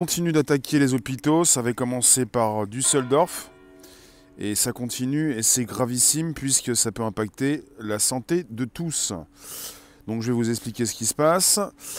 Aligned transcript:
continue 0.00 0.30
d'attaquer 0.30 0.78
les 0.78 0.94
hôpitaux. 0.94 1.44
Ça 1.44 1.58
avait 1.58 1.74
commencé 1.74 2.24
par 2.24 2.68
Düsseldorf. 2.68 3.50
Et 4.38 4.54
ça 4.54 4.70
continue 4.70 5.32
et 5.32 5.42
c'est 5.42 5.64
gravissime 5.64 6.34
puisque 6.34 6.76
ça 6.76 6.92
peut 6.92 7.02
impacter 7.02 7.64
la 7.80 7.98
santé 7.98 8.46
de 8.48 8.64
tous. 8.64 9.12
Donc 10.06 10.22
je 10.22 10.28
vais 10.28 10.32
vous 10.32 10.50
expliquer 10.50 10.86
ce 10.86 10.94
qui 10.94 11.04
se 11.04 11.14
passe. 11.14 11.58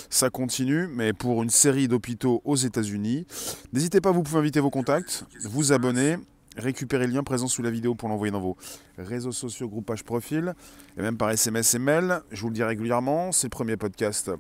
Ça 0.10 0.30
continue, 0.30 0.88
mais 0.88 1.12
pour 1.12 1.44
une 1.44 1.50
série 1.50 1.90
d'hôpitaux 1.90 2.42
aux 2.46 2.56
États-Unis. 2.56 3.28
N'hésitez 3.74 4.00
pas, 4.00 4.12
vous 4.12 4.24
pouvez 4.24 4.40
inviter 4.40 4.62
vos 4.62 4.70
contacts, 4.70 5.26
vous 5.44 5.74
abonner, 5.74 6.16
récupérer 6.56 7.06
le 7.06 7.12
lien 7.16 7.24
présent 7.24 7.50
sous 7.50 7.64
la 7.64 7.70
vidéo 7.70 7.96
pour 7.96 8.08
l'envoyer 8.08 8.32
dans 8.32 8.40
vos 8.40 8.56
réseaux 8.98 9.34
sociaux, 9.34 9.68
groupages, 9.68 10.06
profil, 10.06 10.54
et 10.98 11.02
même 11.02 11.18
par 11.18 11.32
SMS 11.32 11.76
et 11.76 11.80
mail. 11.80 12.22
Je 12.32 12.42
vous 12.44 12.48
le 12.48 12.54
dis 12.54 12.64
régulièrement, 12.64 13.34
c'est 13.34 13.48
le 13.48 13.52
premier 13.52 13.76
podcast 13.76 14.32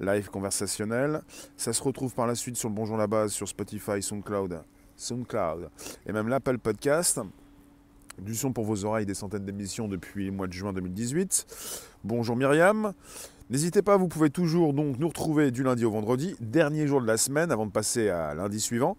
live 0.00 0.30
conversationnel. 0.30 1.22
Ça 1.56 1.72
se 1.72 1.82
retrouve 1.82 2.14
par 2.14 2.26
la 2.26 2.34
suite 2.34 2.56
sur 2.56 2.70
Bonjour 2.70 2.96
la 2.96 3.06
base, 3.06 3.32
sur 3.32 3.46
Spotify, 3.46 4.02
SoundCloud, 4.02 4.62
SoundCloud 4.96 5.70
et 6.06 6.12
même 6.12 6.28
l'Apple 6.28 6.58
Podcast. 6.58 7.20
Du 8.18 8.34
son 8.34 8.52
pour 8.52 8.64
vos 8.64 8.84
oreilles, 8.84 9.06
des 9.06 9.14
centaines 9.14 9.44
d'émissions 9.44 9.88
depuis 9.88 10.26
le 10.26 10.32
mois 10.32 10.46
de 10.46 10.52
juin 10.52 10.72
2018. 10.72 11.46
Bonjour 12.04 12.36
Myriam. 12.36 12.92
N'hésitez 13.48 13.82
pas, 13.82 13.96
vous 13.96 14.08
pouvez 14.08 14.30
toujours 14.30 14.74
donc 14.74 14.98
nous 14.98 15.08
retrouver 15.08 15.50
du 15.50 15.62
lundi 15.62 15.84
au 15.84 15.90
vendredi, 15.90 16.36
dernier 16.40 16.86
jour 16.86 17.00
de 17.00 17.06
la 17.06 17.16
semaine 17.16 17.50
avant 17.50 17.66
de 17.66 17.72
passer 17.72 18.08
à 18.08 18.34
lundi 18.34 18.60
suivant. 18.60 18.96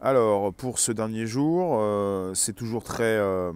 Alors 0.00 0.52
pour 0.54 0.78
ce 0.78 0.92
dernier 0.92 1.26
jour, 1.26 1.78
euh, 1.80 2.34
c'est 2.34 2.54
toujours 2.54 2.84
très, 2.84 3.16
euh, 3.18 3.52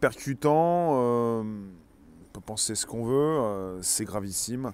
percutant. 0.00 0.90
Euh, 0.94 1.42
peut 2.32 2.40
penser 2.40 2.74
ce 2.74 2.86
qu'on 2.86 3.04
veut, 3.04 3.78
c'est 3.82 4.04
gravissime 4.04 4.72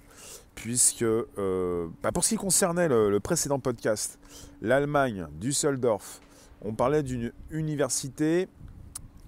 puisque 0.57 1.03
euh, 1.03 1.87
bah, 2.01 2.11
pour 2.11 2.23
ce 2.23 2.29
qui 2.29 2.35
concernait 2.35 2.87
le, 2.87 3.19
précédent 3.19 3.59
podcast, 3.59 4.17
l'Allemagne, 4.61 5.27
Düsseldorf, 5.39 6.19
on 6.63 6.73
parlait 6.73 7.03
d'une 7.03 7.31
université 7.51 8.47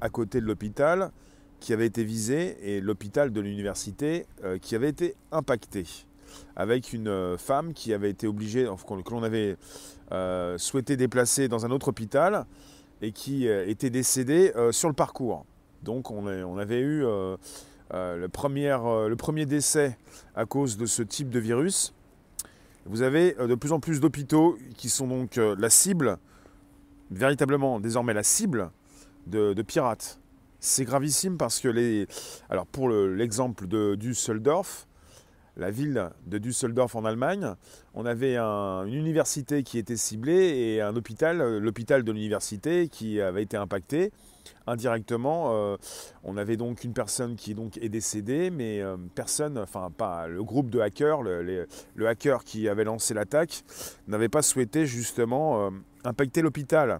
à 0.02 0.10
côté 0.10 0.42
de 0.42 0.48
l'hôpital 0.48 1.12
qui 1.60 1.72
avait 1.72 1.86
été 1.86 2.04
visée 2.04 2.58
et 2.64 2.82
l'hôpital 2.82 3.32
de 3.32 3.42
l'université 3.42 4.26
euh, 4.44 4.58
qui 4.58 4.74
avait 4.74 4.90
été 4.90 5.16
impacté 5.32 5.86
avec 6.56 6.94
une 6.94 7.10
euh, 7.10 7.38
femme 7.38 7.74
qui 7.74 7.94
avait 7.94 8.10
été 8.10 8.26
obligée, 8.26 8.66
que 8.66 9.12
l'on 9.12 9.24
avait 9.24 9.56
souhaité 10.58 10.98
déplacer 10.98 11.48
dans 11.48 11.68
un 11.68 11.70
autre 11.70 11.90
hôpital 11.90 12.48
et 13.04 13.12
qui 13.12 13.48
était 13.48 13.92
décédée 13.92 14.52
sur 14.72 14.90
le 14.90 14.96
parcours. 14.96 15.46
Donc 15.84 16.12
on, 16.12 16.28
on 16.28 16.58
avait 16.58 16.80
eu 16.80 17.06
euh, 17.06 17.38
le, 17.92 18.28
premier, 18.28 18.72
euh, 18.72 19.08
le, 19.08 19.16
premier, 19.16 19.46
décès 19.46 19.98
à 20.36 20.46
cause 20.46 20.78
de 20.78 20.86
ce 20.86 21.02
type 21.02 21.30
de 21.30 21.40
virus. 21.40 21.94
Vous 22.86 23.02
avez 23.02 23.36
euh, 23.40 23.48
de 23.48 23.56
plus 23.56 23.72
en 23.72 23.80
plus 23.80 24.00
d'hôpitaux 24.00 24.58
qui 24.78 24.90
sont 24.90 25.08
donc 25.08 25.38
la 25.38 25.70
cible, 25.70 26.18
véritablement 27.12 27.80
désormais 27.80 28.14
la 28.14 28.24
cible 28.24 28.72
de, 29.28 29.62
pirates. 29.62 30.20
C'est 30.60 30.84
gravissime 30.84 31.38
parce 31.38 31.60
que 31.60 31.68
les. 31.68 32.08
Alors 32.50 32.66
pour 32.66 32.90
l'exemple 32.90 33.68
de 33.68 33.96
Düsseldorf, 33.96 34.88
la 35.56 35.72
ville 35.72 36.10
de 36.28 36.38
Düsseldorf 36.38 36.96
en 36.96 37.06
Allemagne, 37.06 37.54
on 37.94 38.06
avait 38.06 38.38
une 38.38 38.94
université 38.94 39.64
qui 39.64 39.78
était 39.78 39.96
ciblée 39.96 40.58
et 40.58 40.82
un 40.82 40.96
hôpital, 40.96 41.58
l'hôpital 41.60 42.04
de 42.04 42.12
l'université 42.12 42.88
qui 42.90 43.22
avait 43.22 43.44
été 43.44 43.58
impacté 43.58 44.12
indirectement. 44.68 45.52
Euh, 45.54 45.78
on 46.24 46.38
avait 46.38 46.58
donc 46.58 46.84
une 46.84 46.94
personne 46.94 47.36
qui 47.36 47.56
est 47.82 47.90
décédée, 47.90 48.50
mais 48.50 48.82
euh, 48.82 48.98
personne, 49.16 49.58
enfin 49.58 49.90
pas 49.96 50.28
le 50.28 50.44
groupe 50.44 50.70
de 50.70 50.80
hackers, 50.80 51.22
le, 51.22 51.68
hacker 52.08 52.44
qui 52.44 52.68
avait 52.68 52.84
lancé 52.84 53.14
l'attaque, 53.14 53.64
n'avait 54.08 54.30
pas 54.30 54.42
souhaité 54.42 54.86
justement 54.86 55.68
euh, 55.68 55.70
impacter 56.04 56.42
l'hôpital. 56.42 57.00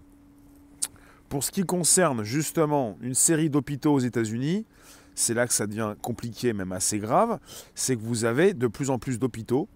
Pour 1.28 1.44
ce 1.44 1.50
qui 1.50 1.62
concerne 1.62 2.24
justement 2.24 2.96
une 3.00 3.14
série 3.14 3.50
d'hôpitaux 3.50 3.94
aux 3.94 4.00
États-Unis, 4.00 4.66
c'est 5.14 5.34
là 5.34 5.46
que 5.46 5.52
ça 5.52 5.66
devient 5.66 5.94
compliqué, 6.02 6.52
même 6.52 6.72
assez 6.72 6.98
grave, 6.98 7.38
c'est 7.74 7.96
que 7.96 8.02
vous 8.02 8.24
avez 8.24 8.54
de 8.54 8.66
plus 8.66 8.90
en 8.90 8.98
plus 8.98 9.18
d'hôpitaux 9.18 9.68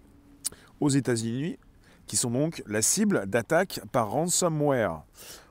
aux 0.79 0.89
États-Unis 0.89 1.57
qui 2.07 2.17
sont 2.17 2.31
donc 2.31 2.63
la 2.67 2.81
cible 2.81 3.25
d'attaques 3.25 3.79
par 3.91 4.09
ransomware. 4.11 5.03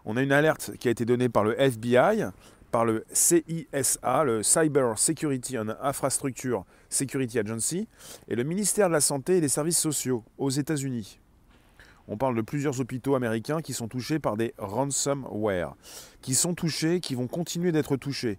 On 0.04 0.16
a 0.16 0.22
une 0.22 0.32
alerte 0.32 0.72
qui 0.78 0.88
a 0.88 0.90
été 0.90 1.04
donnée 1.04 1.28
par 1.28 1.44
le 1.44 1.58
FBI, 1.60 2.26
par 2.70 2.84
le 2.84 3.04
CISA, 3.12 4.24
le 4.24 4.42
Cyber 4.42 4.98
Security 4.98 5.58
and 5.58 5.74
Infrastructure 5.80 6.64
Security 6.88 7.38
Agency, 7.38 7.88
et 8.28 8.34
le 8.34 8.42
ministère 8.42 8.88
de 8.88 8.92
la 8.92 9.00
Santé 9.00 9.36
et 9.36 9.40
des 9.40 9.48
Services 9.48 9.78
sociaux 9.78 10.24
aux 10.38 10.50
États-Unis. 10.50 11.20
On 12.08 12.16
parle 12.16 12.36
de 12.36 12.42
plusieurs 12.42 12.80
hôpitaux 12.80 13.14
américains 13.14 13.62
qui 13.62 13.72
sont 13.72 13.88
touchés 13.88 14.18
par 14.18 14.36
des 14.36 14.54
ransomware, 14.58 15.74
qui 16.20 16.34
sont 16.34 16.54
touchés, 16.54 17.00
qui 17.00 17.14
vont 17.14 17.28
continuer 17.28 17.72
d'être 17.72 17.96
touchés. 17.96 18.38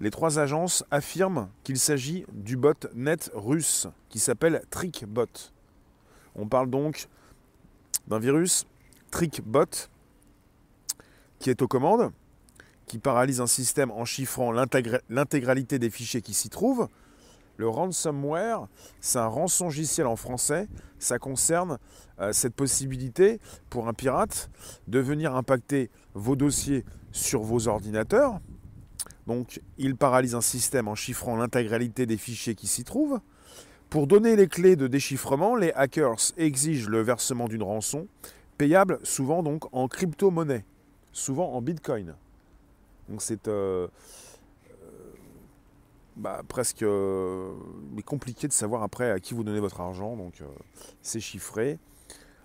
Les 0.00 0.10
trois 0.10 0.38
agences 0.40 0.84
affirment 0.90 1.48
qu'il 1.62 1.78
s'agit 1.78 2.26
du 2.32 2.56
bot 2.56 2.74
net 2.94 3.30
russe 3.32 3.86
qui 4.08 4.18
s'appelle 4.18 4.62
TrickBot. 4.70 5.53
On 6.34 6.46
parle 6.46 6.70
donc 6.70 7.08
d'un 8.08 8.18
virus 8.18 8.66
TrickBot 9.10 9.88
qui 11.38 11.50
est 11.50 11.62
aux 11.62 11.68
commandes, 11.68 12.10
qui 12.86 12.98
paralyse 12.98 13.40
un 13.40 13.46
système 13.46 13.90
en 13.90 14.04
chiffrant 14.04 14.52
l'intégralité 14.52 15.78
des 15.78 15.90
fichiers 15.90 16.22
qui 16.22 16.34
s'y 16.34 16.48
trouvent. 16.48 16.88
Le 17.56 17.68
ransomware, 17.68 18.66
c'est 19.00 19.18
un 19.18 19.26
rançongiciel 19.26 20.06
en 20.06 20.16
français. 20.16 20.68
Ça 20.98 21.18
concerne 21.18 21.78
euh, 22.18 22.32
cette 22.32 22.54
possibilité 22.54 23.40
pour 23.70 23.86
un 23.86 23.92
pirate 23.92 24.50
de 24.88 24.98
venir 24.98 25.36
impacter 25.36 25.90
vos 26.14 26.34
dossiers 26.34 26.84
sur 27.12 27.42
vos 27.42 27.68
ordinateurs. 27.68 28.40
Donc, 29.26 29.60
il 29.78 29.96
paralyse 29.96 30.34
un 30.34 30.40
système 30.40 30.88
en 30.88 30.94
chiffrant 30.94 31.36
l'intégralité 31.36 32.06
des 32.06 32.16
fichiers 32.16 32.54
qui 32.54 32.66
s'y 32.66 32.84
trouvent. 32.84 33.20
Pour 33.94 34.08
donner 34.08 34.34
les 34.34 34.48
clés 34.48 34.74
de 34.74 34.88
déchiffrement, 34.88 35.54
les 35.54 35.70
hackers 35.70 36.32
exigent 36.36 36.88
le 36.88 37.00
versement 37.00 37.46
d'une 37.46 37.62
rançon, 37.62 38.08
payable 38.58 38.98
souvent 39.04 39.44
donc 39.44 39.72
en 39.72 39.86
crypto-monnaie 39.86 40.64
souvent 41.12 41.52
en 41.52 41.62
Bitcoin. 41.62 42.16
Donc 43.08 43.22
c'est 43.22 43.46
euh, 43.46 43.86
euh, 43.86 44.86
bah, 46.16 46.42
presque 46.48 46.82
euh, 46.82 47.52
compliqué 48.04 48.48
de 48.48 48.52
savoir 48.52 48.82
après 48.82 49.12
à 49.12 49.20
qui 49.20 49.32
vous 49.32 49.44
donnez 49.44 49.60
votre 49.60 49.80
argent, 49.80 50.16
donc 50.16 50.42
c'est 51.00 51.20
chiffré. 51.20 51.78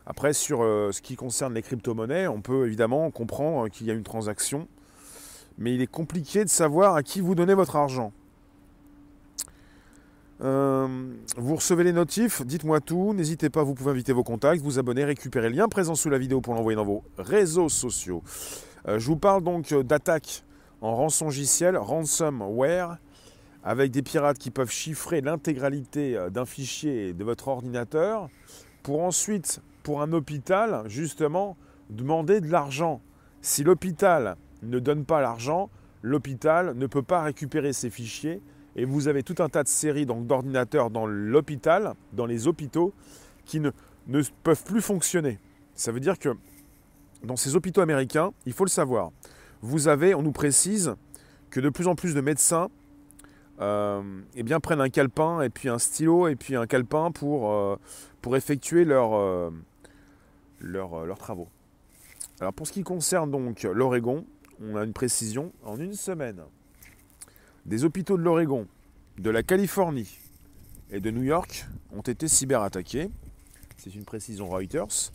Après, 0.05 0.33
sur 0.33 0.59
ce 0.59 1.01
qui 1.01 1.15
concerne 1.15 1.55
les 1.55 1.63
crypto-monnaies, 1.63 2.27
on 2.27 2.41
peut 2.41 2.67
évidemment 2.67 3.09
comprendre 3.09 3.69
qu'il 3.69 3.88
y 3.88 3.89
a 3.89 3.95
une 3.95 4.03
transaction, 4.03 4.67
mais 5.57 5.73
il 5.73 5.81
est 5.81 5.88
compliqué 5.88 6.43
de 6.43 6.49
savoir 6.49 6.93
à 6.93 7.01
qui 7.01 7.21
vous 7.21 7.33
donnez 7.33 7.55
votre 7.55 7.75
argent. 7.75 8.13
Vous 10.39 11.55
recevez 11.55 11.83
les 11.83 11.94
notifs, 11.94 12.45
dites-moi 12.45 12.79
tout, 12.79 13.13
n'hésitez 13.13 13.50
pas, 13.50 13.63
vous 13.63 13.73
pouvez 13.73 13.91
inviter 13.91 14.13
vos 14.13 14.23
contacts, 14.23 14.61
vous 14.61 14.79
abonner, 14.79 15.03
récupérer 15.03 15.50
le 15.50 15.55
lien 15.55 15.67
présent 15.67 15.95
sous 15.95 16.09
la 16.09 16.17
vidéo 16.17 16.41
pour 16.41 16.53
l'envoyer 16.53 16.75
dans 16.77 16.85
vos 16.85 17.03
réseaux 17.17 17.69
sociaux. 17.69 18.23
Euh, 18.88 19.00
je 19.00 19.05
vous 19.07 19.17
parle 19.17 19.44
donc 19.44 19.72
euh, 19.72 19.83
d'attaques 19.83 20.44
en 20.81 20.95
rançongiciel, 20.95 21.77
ransomware, 21.77 22.97
avec 23.63 23.91
des 23.91 24.01
pirates 24.01 24.38
qui 24.38 24.51
peuvent 24.51 24.72
chiffrer 24.72 25.22
l'intégralité 25.22 26.16
euh, 26.16 26.29
d'un 26.29 26.45
fichier 26.45 27.13
de 27.13 27.23
votre 27.23 27.50
ordinateur 27.50 28.29
pour 28.83 29.03
ensuite, 29.03 29.61
pour 29.83 30.01
un 30.01 30.13
hôpital, 30.13 30.83
justement, 30.88 31.57
demander 31.89 32.39
de 32.39 32.47
l'argent. 32.47 33.01
Si 33.41 33.63
l'hôpital 33.63 34.38
ne 34.63 34.79
donne 34.79 35.06
pas 35.06 35.21
l'argent, 35.21 35.69
l'hôpital 36.01 36.73
ne 36.75 36.88
peut 36.88 37.03
pas 37.03 37.21
récupérer 37.21 37.73
ces 37.73 37.89
fichiers 37.89 38.41
et 38.75 38.85
vous 38.85 39.07
avez 39.07 39.24
tout 39.24 39.41
un 39.41 39.50
tas 39.50 39.63
de 39.63 39.68
séries 39.68 40.06
d'ordinateurs 40.06 40.90
dans 40.90 41.06
l'hôpital, 41.06 41.94
dans 42.13 42.25
les 42.25 42.47
hôpitaux, 42.47 42.94
qui 43.46 43.59
ne, 43.59 43.72
ne 44.07 44.22
peuvent 44.44 44.63
plus 44.63 44.81
fonctionner. 44.81 45.40
Ça 45.74 45.92
veut 45.92 46.00
dire 46.00 46.19
que 46.19 46.36
dans 47.24 47.36
ces 47.36 47.56
hôpitaux 47.56 47.81
américains, 47.81 48.31
il 48.45 48.54
faut 48.54 48.66
le 48.66 48.69
savoir, 48.69 49.12
vous 49.62 49.88
avez, 49.88 50.16
on 50.16 50.21
nous 50.21 50.31
précise, 50.31 50.95
que 51.50 51.60
de 51.60 51.69
plus 51.69 51.88
en 51.88 51.95
plus 51.95 52.13
de 52.13 52.21
médecins 52.21 52.69
euh, 53.62 54.01
eh 54.36 54.44
bien, 54.44 54.60
prennent 54.60 54.81
un 54.81 54.89
calepin 54.89 55.42
et 55.42 55.50
puis 55.50 55.68
un 55.68 55.80
stylo 55.80 56.27
et 56.27 56.36
puis 56.36 56.56
un 56.56 56.65
calepin 56.65 57.12
pour, 57.12 57.51
euh, 57.51 57.75
pour 58.22 58.38
effectuer 58.38 58.86
euh, 58.88 59.50
leurs 60.62 61.18
travaux. 61.18 61.50
Alors 62.39 62.54
pour 62.54 62.68
ce 62.68 62.72
qui 62.72 62.83
concerne 62.83 63.31
donc 63.31 63.63
l'Oregon, 63.63 64.25
on 64.62 64.77
a 64.77 64.83
une 64.83 64.94
précision. 64.94 65.51
En 65.65 65.77
une 65.77 65.94
semaine, 65.94 66.42
des 67.69 67.86
hôpitaux 67.86 68.18
de 68.18 68.24
l'Oregon, 68.24 68.68
de 69.19 69.30
la 69.30 69.44
Californie 69.44 70.18
et 70.89 71.00
de 71.00 71.12
New 71.12 71.21
York 71.21 71.68
ont 71.95 72.01
été 72.01 72.27
cyberattaqués. 72.27 73.12
C'est 73.77 73.94
une 73.94 74.06
précision 74.06 74.50
Reuters. 74.50 75.12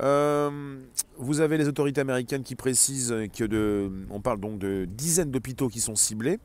Euh, 0.00 0.80
vous 1.16 1.40
avez 1.40 1.58
les 1.58 1.68
autorités 1.68 2.00
américaines 2.00 2.42
qui 2.42 2.56
précisent 2.56 3.14
que 3.32 3.44
de, 3.44 3.88
on 4.10 4.20
parle 4.20 4.40
donc 4.40 4.58
de 4.58 4.84
dizaines 4.84 5.30
d'hôpitaux 5.30 5.68
qui 5.68 5.80
sont 5.80 5.94
ciblés. 5.94 6.40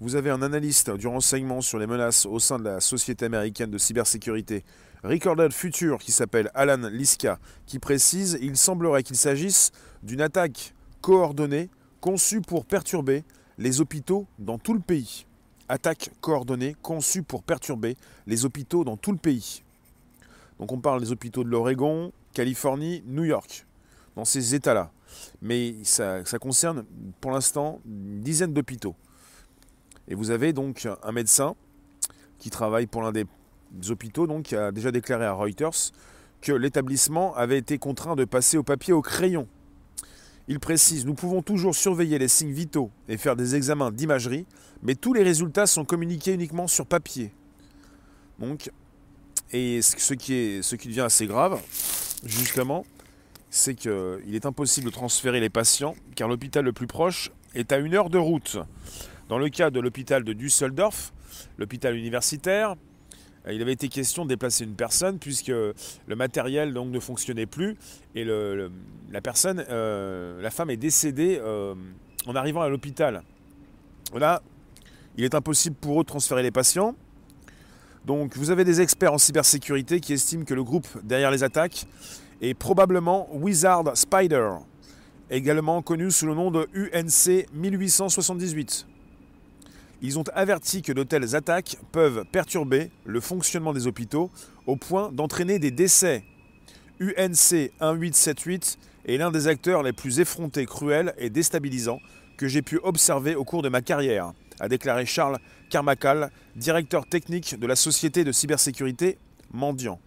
vous 0.00 0.16
avez 0.16 0.30
un 0.30 0.42
analyste 0.42 0.90
du 0.90 1.06
renseignement 1.06 1.60
sur 1.60 1.78
les 1.78 1.86
menaces 1.86 2.26
au 2.26 2.40
sein 2.40 2.58
de 2.58 2.64
la 2.64 2.80
Société 2.80 3.24
américaine 3.24 3.70
de 3.70 3.78
cybersécurité, 3.78 4.64
Recorded 5.04 5.52
Future, 5.52 5.98
qui 5.98 6.10
s'appelle 6.10 6.50
Alan 6.54 6.88
Liska, 6.88 7.38
qui 7.66 7.78
précise 7.78 8.36
il 8.42 8.56
semblerait 8.56 9.04
qu'il 9.04 9.16
s'agisse 9.16 9.70
d'une 10.02 10.22
attaque 10.22 10.74
coordonnée 11.02 11.70
conçue 12.00 12.40
pour 12.40 12.64
perturber 12.64 13.22
les 13.58 13.80
hôpitaux 13.80 14.26
dans 14.38 14.58
tout 14.58 14.74
le 14.74 14.80
pays. 14.80 15.26
Attaque 15.68 16.10
coordonnée 16.20 16.76
conçue 16.82 17.22
pour 17.22 17.42
perturber 17.42 17.96
les 18.26 18.44
hôpitaux 18.44 18.84
dans 18.84 18.96
tout 18.96 19.12
le 19.12 19.18
pays. 19.18 19.62
Donc 20.58 20.72
on 20.72 20.80
parle 20.80 21.00
des 21.00 21.10
hôpitaux 21.10 21.44
de 21.44 21.48
l'Oregon, 21.48 22.12
Californie, 22.32 23.02
New 23.06 23.24
York, 23.24 23.66
dans 24.16 24.24
ces 24.24 24.54
États-là. 24.54 24.90
Mais 25.40 25.74
ça, 25.84 26.22
concerne 26.40 26.84
pour 27.20 27.30
l'instant 27.30 27.80
une 27.86 28.20
dizaine 28.20 28.52
d'hôpitaux. 28.52 28.94
Et 30.08 30.14
vous 30.14 30.30
avez 30.30 30.52
donc 30.52 30.86
un 31.02 31.12
médecin 31.12 31.54
qui 32.38 32.50
travaille 32.50 32.86
pour 32.86 33.02
l'un 33.02 33.12
des 33.12 33.26
hôpitaux, 33.88 34.26
donc, 34.26 34.52
a 34.52 34.70
déjà 34.70 34.90
déclaré 34.90 35.24
à 35.24 35.32
Reuters 35.32 35.92
que 36.42 36.52
l'établissement 36.52 37.34
avait 37.36 37.58
été 37.58 37.78
contraint 37.78 38.16
de 38.16 38.24
passer 38.24 38.58
au 38.58 38.62
papier 38.62 38.92
au 38.92 39.00
crayon. 39.00 39.48
Il 40.46 40.60
précise 40.60 41.06
Nous 41.06 41.14
pouvons 41.14 41.42
toujours 41.42 41.74
surveiller 41.74 42.18
les 42.18 42.28
signes 42.28 42.52
vitaux 42.52 42.90
et 43.08 43.16
faire 43.16 43.36
des 43.36 43.56
examens 43.56 43.90
d'imagerie, 43.90 44.46
mais 44.82 44.94
tous 44.94 45.14
les 45.14 45.22
résultats 45.22 45.66
sont 45.66 45.84
communiqués 45.84 46.34
uniquement 46.34 46.66
sur 46.66 46.86
papier. 46.86 47.32
Donc, 48.38 48.70
et 49.52 49.80
ce 49.82 49.96
ce 49.96 50.74
qui 50.74 50.88
devient 50.88 51.00
assez 51.00 51.26
grave, 51.26 51.60
justement, 52.24 52.84
c'est 53.50 53.74
qu'il 53.74 54.34
est 54.34 54.46
impossible 54.46 54.86
de 54.86 54.92
transférer 54.92 55.40
les 55.40 55.50
patients 55.50 55.94
car 56.16 56.28
l'hôpital 56.28 56.64
le 56.64 56.72
plus 56.72 56.88
proche 56.88 57.30
est 57.54 57.72
à 57.72 57.78
une 57.78 57.94
heure 57.94 58.10
de 58.10 58.18
route. 58.18 58.58
Dans 59.28 59.38
le 59.38 59.48
cas 59.48 59.70
de 59.70 59.80
l'hôpital 59.80 60.24
de 60.24 60.32
Düsseldorf, 60.32 61.12
l'hôpital 61.56 61.96
universitaire, 61.96 62.74
il 63.52 63.60
avait 63.60 63.72
été 63.72 63.88
question 63.88 64.24
de 64.24 64.30
déplacer 64.30 64.64
une 64.64 64.74
personne 64.74 65.18
puisque 65.18 65.48
le 65.48 66.16
matériel 66.16 66.72
ne 66.72 67.00
fonctionnait 67.00 67.46
plus 67.46 67.76
et 68.14 68.24
la 68.24 69.20
personne, 69.20 69.64
euh, 69.68 70.40
la 70.40 70.50
femme 70.50 70.70
est 70.70 70.76
décédée 70.76 71.38
euh, 71.40 71.74
en 72.26 72.34
arrivant 72.34 72.62
à 72.62 72.68
l'hôpital. 72.68 73.22
Là, 74.14 74.42
il 75.16 75.24
est 75.24 75.34
impossible 75.34 75.76
pour 75.76 76.00
eux 76.00 76.04
de 76.04 76.08
transférer 76.08 76.42
les 76.42 76.50
patients. 76.50 76.94
Donc 78.06 78.36
vous 78.36 78.50
avez 78.50 78.64
des 78.64 78.80
experts 78.80 79.12
en 79.12 79.18
cybersécurité 79.18 80.00
qui 80.00 80.12
estiment 80.12 80.44
que 80.44 80.54
le 80.54 80.64
groupe 80.64 80.86
derrière 81.02 81.30
les 81.30 81.42
attaques 81.42 81.86
et 82.40 82.54
probablement 82.54 83.28
Wizard 83.34 83.96
Spider, 83.96 84.50
également 85.30 85.82
connu 85.82 86.10
sous 86.10 86.26
le 86.26 86.34
nom 86.34 86.50
de 86.50 86.68
UNC 86.74 87.46
1878. 87.52 88.86
Ils 90.06 90.18
ont 90.18 90.24
averti 90.34 90.82
que 90.82 90.92
de 90.92 91.02
telles 91.02 91.34
attaques 91.34 91.78
peuvent 91.90 92.26
perturber 92.30 92.90
le 93.06 93.20
fonctionnement 93.20 93.72
des 93.72 93.86
hôpitaux 93.86 94.30
au 94.66 94.76
point 94.76 95.10
d'entraîner 95.10 95.58
des 95.58 95.70
décès. 95.70 96.24
UNC 97.00 97.72
1878 97.80 98.78
est 99.06 99.16
l'un 99.16 99.30
des 99.30 99.48
acteurs 99.48 99.82
les 99.82 99.94
plus 99.94 100.20
effrontés, 100.20 100.66
cruels 100.66 101.14
et 101.16 101.30
déstabilisants 101.30 102.00
que 102.36 102.48
j'ai 102.48 102.60
pu 102.60 102.78
observer 102.82 103.34
au 103.34 103.44
cours 103.44 103.62
de 103.62 103.70
ma 103.70 103.80
carrière, 103.80 104.34
a 104.60 104.68
déclaré 104.68 105.06
Charles 105.06 105.38
Carmacal, 105.70 106.30
directeur 106.54 107.06
technique 107.06 107.58
de 107.58 107.66
la 107.66 107.74
société 107.74 108.24
de 108.24 108.32
cybersécurité 108.32 109.16
Mendiant. 109.54 109.98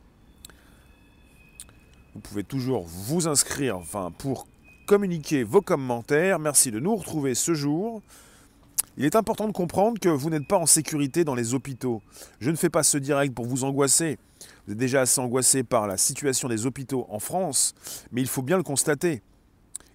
Vous 2.14 2.22
pouvez 2.22 2.44
toujours 2.44 2.86
vous 2.86 3.28
inscrire 3.28 3.80
pour 4.20 4.48
communiquer 4.86 5.42
vos 5.42 5.62
commentaires. 5.62 6.38
Merci 6.38 6.70
de 6.70 6.80
nous 6.80 6.96
retrouver 6.96 7.34
ce 7.34 7.56
jour. 7.56 8.04
Il 9.00 9.06
est 9.06 9.16
important 9.16 9.46
de 9.48 9.52
comprendre 9.52 10.00
que 10.00 10.10
vous 10.10 10.32
n'êtes 10.32 10.48
pas 10.48 10.58
en 10.58 10.66
sécurité 10.66 11.24
dans 11.24 11.36
les 11.36 11.54
hôpitaux. 11.54 12.02
Je 12.40 12.50
ne 12.50 12.56
fais 12.56 12.72
pas 12.72 12.82
ce 12.82 12.98
direct 12.98 13.36
pour 13.36 13.46
vous 13.46 13.64
angoisser. 13.64 14.18
Vous 14.66 14.74
êtes 14.74 14.80
déjà 14.80 15.02
assez 15.02 15.22
angoissé 15.22 15.64
par 15.64 15.86
la 15.86 15.98
situation 15.98 16.50
des 16.50 16.66
hôpitaux 16.66 17.06
en 17.10 17.20
France, 17.20 17.76
mais 18.12 18.22
il 18.22 18.28
faut 18.28 18.42
bien 18.42 18.58
le 18.58 18.64
constater. 18.64 19.22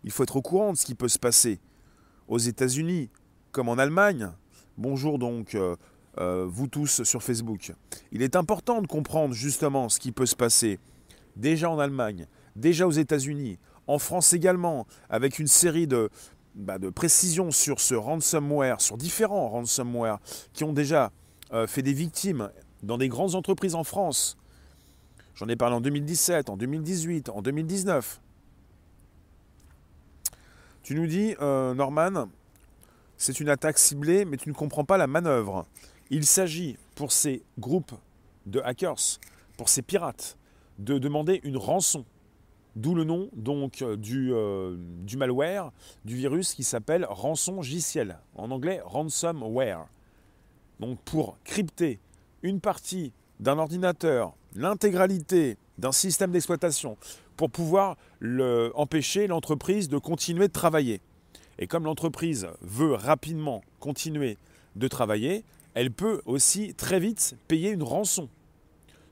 Il 0.05 0.13
faut 0.13 0.23
être 0.23 0.37
au 0.37 0.43
courant 0.43 0.73
de 0.73 0.79
ce 0.79 0.87
qui 0.87 0.95
peut 0.95 1.09
se 1.09 1.19
passer 1.19 1.59
aux 2.29 2.39
États-Unis, 2.39 3.11
comme 3.51 3.69
en 3.69 3.75
Allemagne. 3.75 4.31
Bonjour 4.79 5.19
donc, 5.19 5.57
euh, 5.57 5.75
euh, 6.19 6.47
vous 6.49 6.69
tous 6.69 7.03
sur 7.03 7.25
Facebook. 7.25 7.73
Il 8.13 8.23
est 8.23 8.37
important 8.37 8.83
de 8.83 8.87
comprendre 8.87 9.35
justement 9.35 9.89
ce 9.89 9.99
qui 9.99 10.13
peut 10.13 10.27
se 10.27 10.37
passer 10.37 10.79
déjà 11.35 11.69
en 11.69 11.81
Allemagne, 11.81 12.29
déjà 12.55 12.87
aux 12.87 12.93
États-Unis, 12.93 13.59
en 13.89 13.99
France 13.99 14.33
également, 14.33 14.87
avec 15.11 15.41
une 15.41 15.49
série 15.49 15.89
de, 15.89 16.09
bah, 16.55 16.79
de 16.79 16.91
précisions 16.91 17.51
sur 17.51 17.81
ce 17.81 17.95
ransomware, 17.95 18.81
sur 18.81 18.97
différents 18.97 19.49
ransomware 19.49 20.19
qui 20.53 20.65
ont 20.65 20.73
déjà 20.73 21.11
euh, 21.53 21.67
fait 21.67 21.83
des 21.83 21.93
victimes 21.93 22.51
dans 22.83 22.99
des 22.99 23.09
grandes 23.09 23.35
entreprises 23.35 23.75
en 23.75 23.85
France. 23.85 24.37
J'en 25.35 25.49
ai 25.49 25.57
parlé 25.57 25.77
en 25.77 25.81
2017, 25.81 26.51
en 26.51 26.57
2018, 26.57 27.31
en 27.31 27.43
2019. 27.43 28.21
Tu 30.83 30.95
nous 30.95 31.07
dis, 31.07 31.35
euh, 31.41 31.75
Norman, 31.75 32.29
c'est 33.17 33.41
une 33.41 33.49
attaque 33.49 33.79
ciblée, 33.79 34.25
mais 34.25 34.37
tu 34.37 34.49
ne 34.49 34.55
comprends 34.55 34.85
pas 34.85 34.99
la 34.99 35.07
manœuvre. 35.07 35.65
Il 36.11 36.27
s'agit 36.27 36.77
pour 36.97 37.13
ces 37.13 37.43
groupes 37.59 37.93
de 38.47 38.61
hackers, 38.61 39.19
pour 39.57 39.69
ces 39.69 39.83
pirates, 39.83 40.37
de 40.79 40.99
demander 40.99 41.41
une 41.45 41.57
rançon. 41.57 42.05
D'où 42.75 42.95
le 42.95 43.05
nom 43.05 43.29
donc 43.35 43.83
euh, 43.83 43.97
du, 43.97 44.33
euh, 44.33 44.77
du 44.79 45.17
malware, 45.17 45.73
du 46.05 46.17
virus 46.17 46.55
qui 46.55 46.65
s'appelle 46.65 47.07
rançongiciel, 47.09 48.19
en 48.35 48.51
anglais 48.51 48.81
ransomware. 48.85 49.87
Donc 50.81 50.99
pour 51.05 51.37
crypter 51.45 52.01
une 52.43 52.61
partie 52.61 53.13
d'un 53.41 53.59
ordinateur, 53.59 54.35
l'intégralité 54.55 55.59
d'un 55.79 55.93
système 55.93 56.33
d'exploitation, 56.33 56.97
pour 57.37 57.51
pouvoir 57.51 57.97
le, 58.21 58.73
empêcher 58.75 59.27
l'entreprise 59.27 59.89
de 59.89 59.99
continuer 59.99 60.49
de 60.49 60.53
travailler. 60.53 61.01
Et 61.59 61.67
comme 61.67 61.85
l'entreprise 61.85 62.49
veut 62.63 62.95
rapidement 62.95 63.63
continuer 63.81 64.39
de 64.77 64.89
travailler, 64.89 65.45
elle 65.75 65.91
peut 65.91 66.23
aussi 66.25 66.75
très 66.75 67.01
vite 67.01 67.37
payer 67.49 67.71
une 67.71 67.83
rançon 67.83 68.29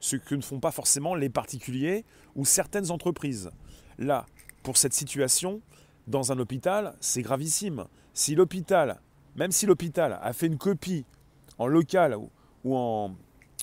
ce 0.00 0.16
que 0.16 0.34
ne 0.34 0.42
font 0.42 0.60
pas 0.60 0.72
forcément 0.72 1.14
les 1.14 1.28
particuliers 1.28 2.04
ou 2.34 2.44
certaines 2.44 2.90
entreprises. 2.90 3.50
Là, 3.98 4.26
pour 4.62 4.76
cette 4.76 4.94
situation, 4.94 5.60
dans 6.06 6.32
un 6.32 6.38
hôpital, 6.38 6.96
c'est 7.00 7.22
gravissime. 7.22 7.84
Si 8.14 8.34
l'hôpital, 8.34 9.00
même 9.36 9.52
si 9.52 9.66
l'hôpital 9.66 10.18
a 10.22 10.32
fait 10.32 10.46
une 10.46 10.58
copie 10.58 11.04
en 11.58 11.66
local 11.66 12.16
ou, 12.64 13.10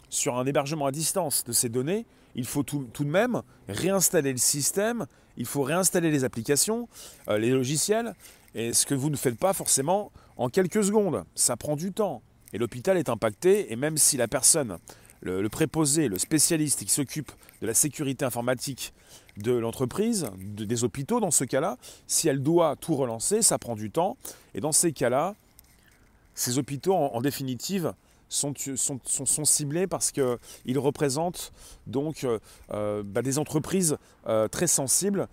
sur 0.10 0.38
un 0.38 0.46
hébergement 0.46 0.86
à 0.86 0.92
distance 0.92 1.44
de 1.44 1.52
ces 1.52 1.70
données, 1.70 2.06
il 2.36 2.46
faut 2.46 2.64
tout, 2.64 2.88
de 2.98 3.04
même 3.04 3.42
réinstaller 3.68 4.32
le 4.32 4.38
système, 4.38 5.08
il 5.38 5.46
faut 5.46 5.64
réinstaller 5.64 6.12
les 6.12 6.24
applications, 6.24 6.88
euh, 7.28 7.38
les 7.38 7.50
logiciels, 7.50 8.14
et 8.54 8.74
ce 8.74 8.86
que 8.86 8.96
vous 8.96 9.10
ne 9.10 9.16
faites 9.16 9.38
pas 9.38 9.54
forcément 9.54 10.12
en 10.38 10.50
quelques 10.50 10.84
secondes. 10.84 11.26
Ça 11.36 11.58
prend 11.58 11.76
du 11.76 11.92
temps. 11.92 12.22
Et 12.54 12.58
l'hôpital 12.58 12.98
est 12.98 13.10
impacté, 13.10 13.72
et 13.72 13.76
même 13.76 13.98
si 13.98 14.18
la 14.18 14.28
personne 14.28 14.78
le, 15.22 15.48
préposé, 15.50 16.08
le 16.08 16.18
spécialiste 16.18 16.84
qui 16.84 16.92
s'occupe 16.92 17.32
de 17.62 17.68
la 17.68 17.74
sécurité 17.74 18.26
informatique 18.26 18.94
de 19.38 19.52
l'entreprise, 19.52 20.30
des 20.38 20.84
hôpitaux 20.84 21.20
dans 21.20 21.32
ce 21.32 21.44
cas-là, 21.44 21.78
si 22.08 22.28
elle 22.28 22.42
doit 22.42 22.76
tout 22.76 22.96
relancer, 22.96 23.42
ça 23.42 23.58
prend 23.58 23.76
du 23.76 23.92
temps. 23.92 24.18
Et 24.54 24.62
dans 24.62 24.72
ces 24.72 24.92
cas-là, 24.92 25.36
ces 26.34 26.60
hôpitaux, 26.60 26.94
en, 26.94 27.22
définitive, 27.22 27.94
sont, 28.30 28.54
ciblés 29.44 29.88
parce 29.88 30.12
qu'ils 30.12 30.80
représentent 30.80 31.52
donc 31.88 32.24
euh, 32.24 32.40
euh, 32.72 33.04
bah, 33.04 33.22
des 33.22 33.40
entreprises 33.40 33.98
euh, 34.28 34.48
très 34.48 34.68
sensibles. 34.68 35.28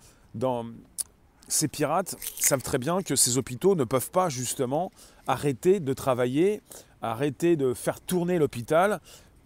Ces 1.47 1.67
pirates 1.67 2.15
savent 2.39 2.63
très 2.63 2.79
bien 2.79 3.03
que 3.03 3.15
ces 3.15 3.37
hôpitaux 3.37 3.75
ne 3.75 3.83
peuvent 3.83 4.09
pas 4.09 4.29
justement 4.29 4.91
arrêter 5.27 5.79
de 5.79 5.93
travailler, 5.93 6.61
arrêter 7.03 7.55
de 7.55 7.73
faire 7.73 8.01
tourner 8.01 8.39
l'hôpital 8.39 8.99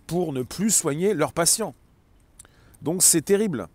pour 0.10 0.34
ne 0.34 0.42
plus 0.42 0.72
soigner 0.72 1.14
leurs 1.14 1.34
patients. 1.34 1.76
Donc 2.82 3.04
c'est 3.04 3.22
terrible. 3.22 3.68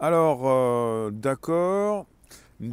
Alors, 0.00 0.40
euh, 0.42 1.12
d'accord. 1.12 2.06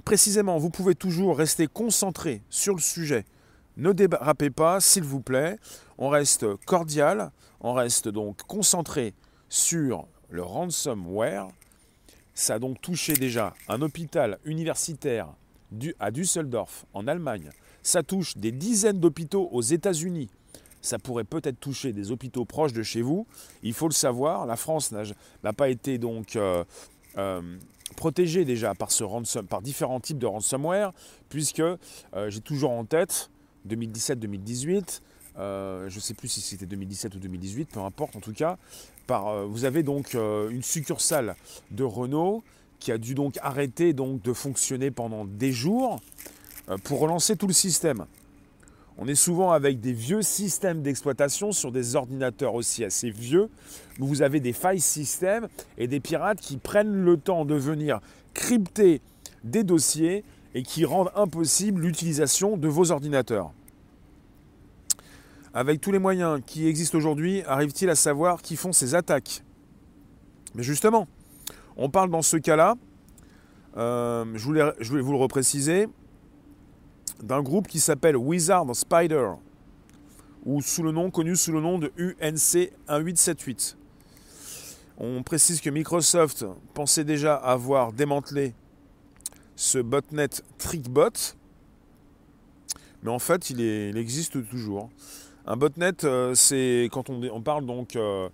Précisément, 0.03 0.57
vous 0.57 0.71
pouvez 0.71 0.95
toujours 0.95 1.37
rester 1.37 1.67
concentré 1.67 2.41
sur 2.49 2.73
le 2.73 2.81
sujet. 2.81 3.25
Ne 3.77 3.91
dérapez 3.91 4.49
pas, 4.49 4.79
s'il 4.79 5.03
vous 5.03 5.21
plaît. 5.21 5.59
On 5.99 6.09
reste 6.09 6.47
cordial, 6.65 7.31
on 7.61 7.73
reste 7.73 8.07
donc 8.07 8.41
concentré 8.41 9.13
sur 9.47 10.07
le 10.31 10.41
ransomware. 10.41 11.47
Ça 12.33 12.55
a 12.55 12.59
donc 12.59 12.81
touché 12.81 13.13
déjà 13.13 13.53
un 13.67 13.83
hôpital 13.83 14.39
universitaire 14.45 15.27
à 15.99 16.09
Düsseldorf, 16.09 16.87
en 16.95 17.07
Allemagne. 17.07 17.51
Ça 17.83 18.01
touche 18.01 18.35
des 18.35 18.51
dizaines 18.51 18.99
d'hôpitaux 18.99 19.47
aux 19.51 19.61
États-Unis 19.61 20.31
ça 20.83 20.99
pourrait 20.99 21.23
peut-être 21.23 21.59
toucher 21.59 21.93
des 21.93 22.11
hôpitaux 22.11 22.45
proches 22.45 22.73
de 22.73 22.83
chez 22.83 23.01
vous. 23.01 23.25
Il 23.63 23.73
faut 23.73 23.87
le 23.87 23.93
savoir, 23.93 24.45
la 24.45 24.57
France 24.57 24.93
n'a 25.43 25.53
pas 25.53 25.69
été 25.69 25.97
donc 25.97 26.35
euh, 26.35 26.63
euh, 27.17 27.41
protégée 27.95 28.45
déjà 28.45 28.75
par, 28.75 28.91
ce 28.91 29.39
par 29.39 29.61
différents 29.61 30.01
types 30.01 30.19
de 30.19 30.27
ransomware, 30.27 30.91
puisque 31.29 31.61
euh, 31.61 31.77
j'ai 32.27 32.41
toujours 32.41 32.71
en 32.71 32.83
tête 32.83 33.31
2017-2018, 33.67 34.99
je 35.37 35.85
ne 35.85 35.99
sais 36.01 36.13
plus 36.13 36.27
si 36.27 36.41
c'était 36.41 36.65
2017 36.65 37.15
ou 37.15 37.19
2018, 37.19 37.69
peu 37.71 37.79
importe 37.79 38.17
en 38.17 38.19
tout 38.19 38.33
cas, 38.33 38.57
vous 39.07 39.65
avez 39.65 39.83
donc 39.83 40.13
une 40.13 40.63
succursale 40.63 41.35
de 41.71 41.83
Renault 41.83 42.43
qui 42.79 42.91
a 42.91 42.97
dû 42.97 43.15
donc 43.15 43.37
arrêter 43.41 43.93
donc 43.93 44.21
de 44.21 44.33
fonctionner 44.33 44.91
pendant 44.91 45.25
des 45.25 45.51
jours 45.51 46.01
pour 46.83 46.99
relancer 46.99 47.35
tout 47.35 47.47
le 47.47 47.53
système. 47.53 48.05
On 48.97 49.07
est 49.07 49.15
souvent 49.15 49.51
avec 49.51 49.79
des 49.79 49.93
vieux 49.93 50.21
systèmes 50.21 50.81
d'exploitation 50.81 51.51
sur 51.51 51.71
des 51.71 51.95
ordinateurs 51.95 52.53
aussi 52.53 52.83
assez 52.83 53.09
vieux, 53.09 53.49
où 53.99 54.05
vous 54.05 54.21
avez 54.21 54.39
des 54.39 54.53
failles 54.53 54.79
système 54.79 55.47
et 55.77 55.87
des 55.87 55.99
pirates 55.99 56.39
qui 56.39 56.57
prennent 56.57 57.03
le 57.03 57.17
temps 57.17 57.45
de 57.45 57.55
venir 57.55 57.99
crypter 58.33 59.01
des 59.43 59.63
dossiers 59.63 60.23
et 60.53 60.63
qui 60.63 60.85
rendent 60.85 61.11
impossible 61.15 61.81
l'utilisation 61.81 62.55
de 62.57 62.67
vos 62.67 62.91
ordinateurs. 62.91 63.51
Avec 65.55 65.81
tous 65.81 65.91
les 65.91 65.99
moyens 65.99 66.41
qui 66.45 66.67
existent 66.67 66.97
aujourd'hui, 66.97 67.43
arrive-t-il 67.43 67.89
à 67.89 67.95
savoir 67.95 68.41
qui 68.41 68.55
font 68.55 68.71
ces 68.71 68.95
attaques? 68.95 69.43
Mais 70.55 70.63
justement, 70.63 71.07
on 71.77 71.89
parle 71.89 72.09
dans 72.09 72.21
ce 72.21 72.37
cas-là, 72.37 72.75
euh, 73.77 74.25
je, 74.35 74.43
voulais, 74.43 74.71
je 74.79 74.89
voulais 74.89 75.01
vous 75.01 75.11
le 75.11 75.17
repréciser, 75.17 75.87
d'un 77.23 77.41
groupe 77.41 77.67
qui 77.67 77.79
s'appelle 77.79 78.17
Wizard 78.17 78.75
Spider, 78.75 79.31
ou 80.45 80.61
sous 80.61 80.83
le 80.83 80.91
nom 80.91 81.09
connu 81.09 81.35
sous 81.35 81.53
le 81.53 81.61
nom 81.61 81.79
de 81.79 81.91
UNC 81.97 82.71
1878. 82.89 83.77
On 84.97 85.23
précise 85.23 85.61
que 85.61 85.69
Microsoft 85.69 86.45
pensait 86.73 87.05
déjà 87.05 87.35
avoir 87.35 87.93
démantelé 87.93 88.53
ce 89.55 89.79
botnet 89.79 90.27
TrickBot, 90.57 91.35
mais 93.03 93.09
en 93.09 93.19
fait 93.19 93.49
il, 93.49 93.61
existe 93.97 94.47
toujours. 94.49 94.89
Un 95.45 95.55
botnet, 95.55 96.03
euh, 96.03 96.35
c'est 96.35 96.89
quand 96.91 97.09
on, 97.09 97.41
parle 97.41 97.65
donc 97.65 97.95
euh, 97.95 98.29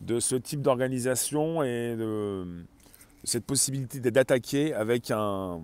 de 0.00 0.20
ce 0.20 0.36
type 0.36 0.62
d'organisation 0.62 1.62
et 1.62 1.96
de 1.96 2.64
cette 3.24 3.44
possibilité 3.44 4.00
d'attaquer 4.00 4.74
avec 4.74 5.10
un, 5.10 5.60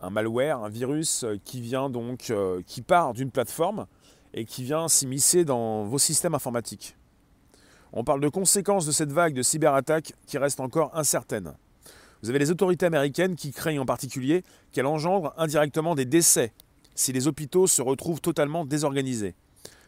un 0.00 0.10
malware, 0.10 0.62
un 0.62 0.68
virus 0.68 1.24
euh, 1.24 1.36
qui 1.44 1.60
vient 1.60 1.90
donc, 1.90 2.30
euh, 2.30 2.62
qui 2.66 2.82
part 2.82 3.12
d'une 3.12 3.30
plateforme 3.30 3.86
et 4.34 4.44
qui 4.44 4.62
vient 4.62 4.88
s'immiscer 4.88 5.44
dans 5.44 5.84
vos 5.84 5.98
systèmes 5.98 6.34
informatiques. 6.34 6.96
On 7.92 8.04
parle 8.04 8.20
de 8.20 8.28
conséquences 8.28 8.86
de 8.86 8.92
cette 8.92 9.12
vague 9.12 9.34
de 9.34 9.42
cyberattaques 9.42 10.12
qui 10.26 10.38
reste 10.38 10.60
encore 10.60 10.96
incertaine. 10.96 11.54
Vous 12.22 12.30
avez 12.30 12.38
les 12.38 12.50
autorités 12.50 12.86
américaines 12.86 13.36
qui 13.36 13.52
craignent 13.52 13.80
en 13.80 13.86
particulier 13.86 14.42
qu'elle 14.72 14.86
engendre 14.86 15.32
indirectement 15.36 15.94
des 15.94 16.04
décès 16.04 16.52
si 16.94 17.12
les 17.12 17.28
hôpitaux 17.28 17.66
se 17.66 17.82
retrouvent 17.82 18.20
totalement 18.20 18.64
désorganisés. 18.64 19.34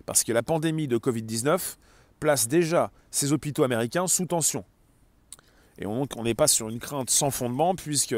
Parce 0.06 0.24
que 0.24 0.32
la 0.32 0.42
pandémie 0.42 0.88
de 0.88 0.98
Covid-19 0.98 1.76
place 2.20 2.48
déjà 2.48 2.90
ces 3.10 3.32
hôpitaux 3.32 3.64
américains 3.64 4.06
sous 4.06 4.26
tension. 4.26 4.64
Et 5.78 5.86
on 5.86 6.06
n'est 6.22 6.34
pas 6.34 6.48
sur 6.48 6.68
une 6.68 6.80
crainte 6.80 7.08
sans 7.08 7.30
fondement, 7.30 7.74
puisque 7.74 8.16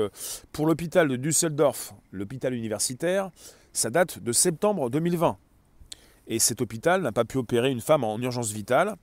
pour 0.50 0.66
l'hôpital 0.66 1.08
de 1.08 1.16
Düsseldorf, 1.16 1.94
l'hôpital 2.10 2.54
universitaire, 2.54 3.30
ça 3.72 3.90
date 3.90 4.18
de 4.18 4.32
septembre 4.32 4.88
2020. 4.88 5.36
Et 6.26 6.38
cet 6.38 6.62
hôpital 6.62 7.02
n'a 7.02 7.12
pas 7.12 7.24
pu 7.24 7.36
opérer 7.36 7.70
une 7.70 7.80
femme 7.80 8.02
en 8.04 8.18
urgence 8.18 8.52
vitale. 8.52 8.96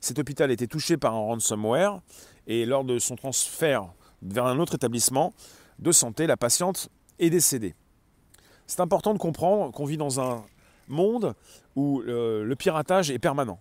Cet 0.00 0.18
hôpital 0.18 0.50
été 0.50 0.66
touché 0.66 0.96
par 0.96 1.14
un 1.14 1.20
ransomware, 1.20 2.00
et 2.46 2.66
lors 2.66 2.84
de 2.84 2.98
son 2.98 3.16
transfert 3.16 3.86
vers 4.22 4.46
un 4.46 4.58
autre 4.58 4.74
établissement 4.74 5.32
de 5.78 5.92
santé, 5.92 6.26
la 6.26 6.36
patiente 6.36 6.88
est 7.18 7.30
décédée. 7.30 7.74
C'est 8.66 8.80
important 8.80 9.14
de 9.14 9.18
comprendre 9.18 9.70
qu'on 9.72 9.84
vit 9.84 9.96
dans 9.96 10.20
un 10.20 10.44
monde 10.88 11.34
où 11.76 12.00
le 12.04 12.54
piratage 12.54 13.10
est 13.10 13.18
permanent. 13.18 13.60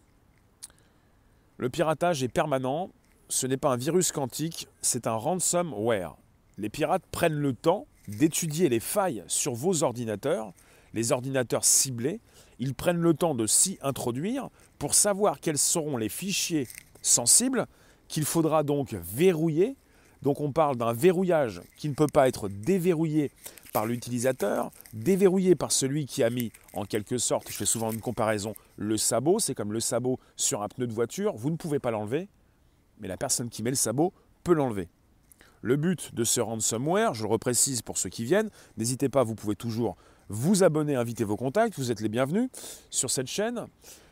Le 1.57 1.69
piratage 1.69 2.23
est 2.23 2.29
permanent 2.29 2.89
ce 3.33 3.47
n'est 3.47 3.57
pas 3.57 3.71
un 3.71 3.77
virus 3.77 4.11
quantique, 4.11 4.67
c'est 4.83 5.07
un 5.07 5.15
ransomware. 5.15 6.15
Les 6.59 6.69
pirates 6.69 7.03
prennent 7.09 7.33
le 7.33 7.53
temps 7.53 7.87
d'étudier 8.07 8.69
les 8.69 8.79
failles 8.79 9.23
sur 9.25 9.55
vos 9.55 9.81
ordinateurs, 9.81 10.53
les 10.93 11.11
ordinateurs 11.11 11.65
ciblés. 11.65 12.19
Ils 12.59 12.75
prennent 12.75 13.01
le 13.01 13.15
temps 13.15 13.33
de 13.33 13.47
s'y 13.47 13.79
introduire 13.81 14.49
pour 14.77 14.93
savoir 14.93 15.39
quels 15.39 15.57
seront 15.57 15.97
les 15.97 16.09
fichiers 16.09 16.67
sensibles 17.01 17.65
qu'il 18.07 18.23
faudra 18.23 18.61
donc 18.61 18.93
verrouiller. 18.93 19.77
Donc 20.21 20.39
on 20.39 20.51
parle 20.51 20.77
d'un 20.77 20.93
verrouillage 20.93 21.59
qui 21.75 21.89
ne 21.89 21.95
peut 21.95 22.05
pas 22.05 22.27
être 22.27 22.49
déverrouillé 22.49 23.31
par 23.73 23.87
l'utilisateur, 23.87 24.69
déverrouillé 24.93 25.55
par 25.55 25.71
celui 25.71 26.05
qui 26.05 26.21
a 26.21 26.29
mis 26.29 26.51
en 26.73 26.85
quelque 26.85 27.17
sorte, 27.17 27.49
je 27.49 27.57
fais 27.57 27.65
souvent 27.65 27.91
une 27.91 27.99
comparaison, 27.99 28.53
le 28.77 28.95
sabot, 28.95 29.39
c'est 29.39 29.55
comme 29.55 29.73
le 29.73 29.79
sabot 29.79 30.19
sur 30.35 30.61
un 30.61 30.67
pneu 30.67 30.85
de 30.85 30.93
voiture, 30.93 31.35
vous 31.35 31.49
ne 31.49 31.55
pouvez 31.55 31.79
pas 31.79 31.89
l'enlever, 31.89 32.27
mais 33.03 33.09
la 33.09 33.17
personne 33.17 33.49
qui 33.49 33.63
met 33.63 33.69
le 33.69 33.75
sabot 33.75 34.13
peut 34.45 34.53
l'enlever. 34.53 34.87
Le 35.61 35.75
but 35.75 36.15
de 36.15 36.23
ce 36.23 36.39
ransomware, 36.39 37.13
je 37.13 37.23
le 37.23 37.29
reprécise 37.29 37.81
pour 37.81 37.97
ceux 37.97 38.09
qui 38.09 38.23
viennent, 38.23 38.49
n'hésitez 38.77 39.09
pas, 39.09 39.25
vous 39.25 39.35
pouvez 39.35 39.55
toujours 39.55 39.97
vous 40.29 40.63
abonner, 40.63 40.95
inviter 40.95 41.25
vos 41.25 41.35
contacts, 41.35 41.77
vous 41.77 41.91
êtes 41.91 41.99
les 41.99 42.07
bienvenus 42.07 42.49
sur 42.89 43.11
cette 43.11 43.27
chaîne. 43.27 43.67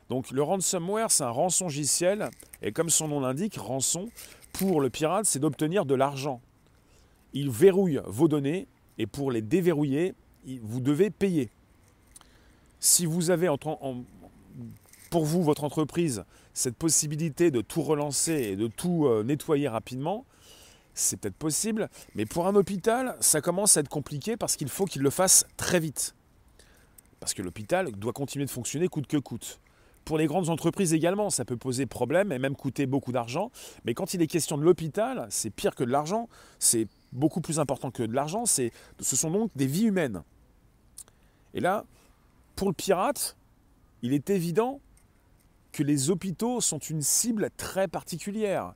Donc 0.09 0.31
le 0.31 0.43
ransomware, 0.43 1.09
c'est 1.09 1.23
un 1.23 1.29
rançongiciel, 1.29 2.29
et 2.61 2.73
comme 2.73 2.89
son 2.89 3.07
nom 3.07 3.21
l'indique, 3.21 3.55
rançon, 3.55 4.09
pour 4.51 4.81
le 4.81 4.89
pirate, 4.89 5.25
c'est 5.25 5.39
d'obtenir 5.39 5.85
de 5.85 5.95
l'argent. 5.95 6.41
Il 7.31 7.49
verrouille 7.49 8.01
vos 8.05 8.27
données, 8.27 8.67
et 8.97 9.07
pour 9.07 9.31
les 9.31 9.41
déverrouiller, 9.41 10.13
vous 10.61 10.81
devez 10.81 11.11
payer. 11.11 11.49
Si 12.81 13.05
vous 13.05 13.29
avez 13.29 13.49
pour 15.09 15.25
vous, 15.25 15.43
votre 15.43 15.63
entreprise, 15.63 16.25
cette 16.53 16.75
possibilité 16.75 17.51
de 17.51 17.61
tout 17.61 17.81
relancer 17.81 18.33
et 18.33 18.55
de 18.55 18.67
tout 18.67 19.05
euh, 19.05 19.23
nettoyer 19.23 19.67
rapidement, 19.67 20.25
c'est 20.93 21.17
peut-être 21.17 21.35
possible, 21.35 21.89
mais 22.15 22.25
pour 22.25 22.47
un 22.47 22.55
hôpital, 22.55 23.15
ça 23.19 23.41
commence 23.41 23.77
à 23.77 23.79
être 23.79 23.89
compliqué 23.89 24.35
parce 24.35 24.55
qu'il 24.55 24.69
faut 24.69 24.85
qu'il 24.85 25.01
le 25.01 25.09
fasse 25.09 25.45
très 25.57 25.79
vite. 25.79 26.15
Parce 27.19 27.33
que 27.33 27.41
l'hôpital 27.41 27.91
doit 27.91 28.13
continuer 28.13 28.45
de 28.45 28.49
fonctionner 28.49 28.87
coûte 28.87 29.07
que 29.07 29.17
coûte. 29.17 29.59
Pour 30.03 30.17
les 30.17 30.25
grandes 30.25 30.49
entreprises 30.49 30.93
également, 30.93 31.29
ça 31.29 31.45
peut 31.45 31.57
poser 31.57 31.85
problème 31.85 32.31
et 32.31 32.39
même 32.39 32.55
coûter 32.55 32.87
beaucoup 32.87 33.11
d'argent. 33.11 33.51
Mais 33.85 33.93
quand 33.93 34.13
il 34.13 34.21
est 34.21 34.27
question 34.27 34.57
de 34.57 34.63
l'hôpital, 34.63 35.27
c'est 35.29 35.51
pire 35.51 35.75
que 35.75 35.83
de 35.83 35.91
l'argent. 35.91 36.27
C'est 36.57 36.87
beaucoup 37.11 37.39
plus 37.39 37.59
important 37.59 37.91
que 37.91 38.03
de 38.03 38.13
l'argent. 38.13 38.45
Ce 38.45 38.71
sont 38.99 39.29
donc 39.29 39.51
des 39.55 39.67
vies 39.67 39.83
humaines. 39.83 40.23
Et 41.53 41.59
là, 41.59 41.85
pour 42.55 42.67
le 42.67 42.73
pirate, 42.73 43.37
il 44.01 44.13
est 44.13 44.29
évident 44.31 44.81
que 45.71 45.83
les 45.83 46.09
hôpitaux 46.09 46.61
sont 46.61 46.79
une 46.79 47.01
cible 47.01 47.49
très 47.57 47.87
particulière. 47.87 48.73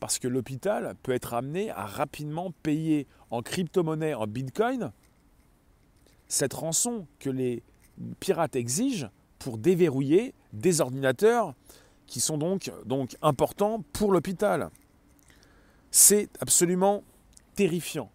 Parce 0.00 0.18
que 0.18 0.28
l'hôpital 0.28 0.94
peut 1.02 1.12
être 1.12 1.34
amené 1.34 1.70
à 1.70 1.86
rapidement 1.86 2.52
payer 2.62 3.06
en 3.30 3.42
crypto-monnaie, 3.42 4.14
en 4.14 4.26
bitcoin, 4.26 4.92
cette 6.28 6.52
rançon 6.52 7.06
que 7.18 7.30
les 7.30 7.62
pirates 8.20 8.56
exigent 8.56 9.08
pour 9.38 9.56
déverrouiller 9.58 10.34
des 10.52 10.80
ordinateurs 10.80 11.54
qui 12.06 12.20
sont 12.20 12.38
donc, 12.38 12.70
donc 12.84 13.16
importants 13.22 13.82
pour 13.92 14.12
l'hôpital. 14.12 14.70
C'est 15.90 16.28
absolument 16.40 17.02
terrifiant. 17.54 18.10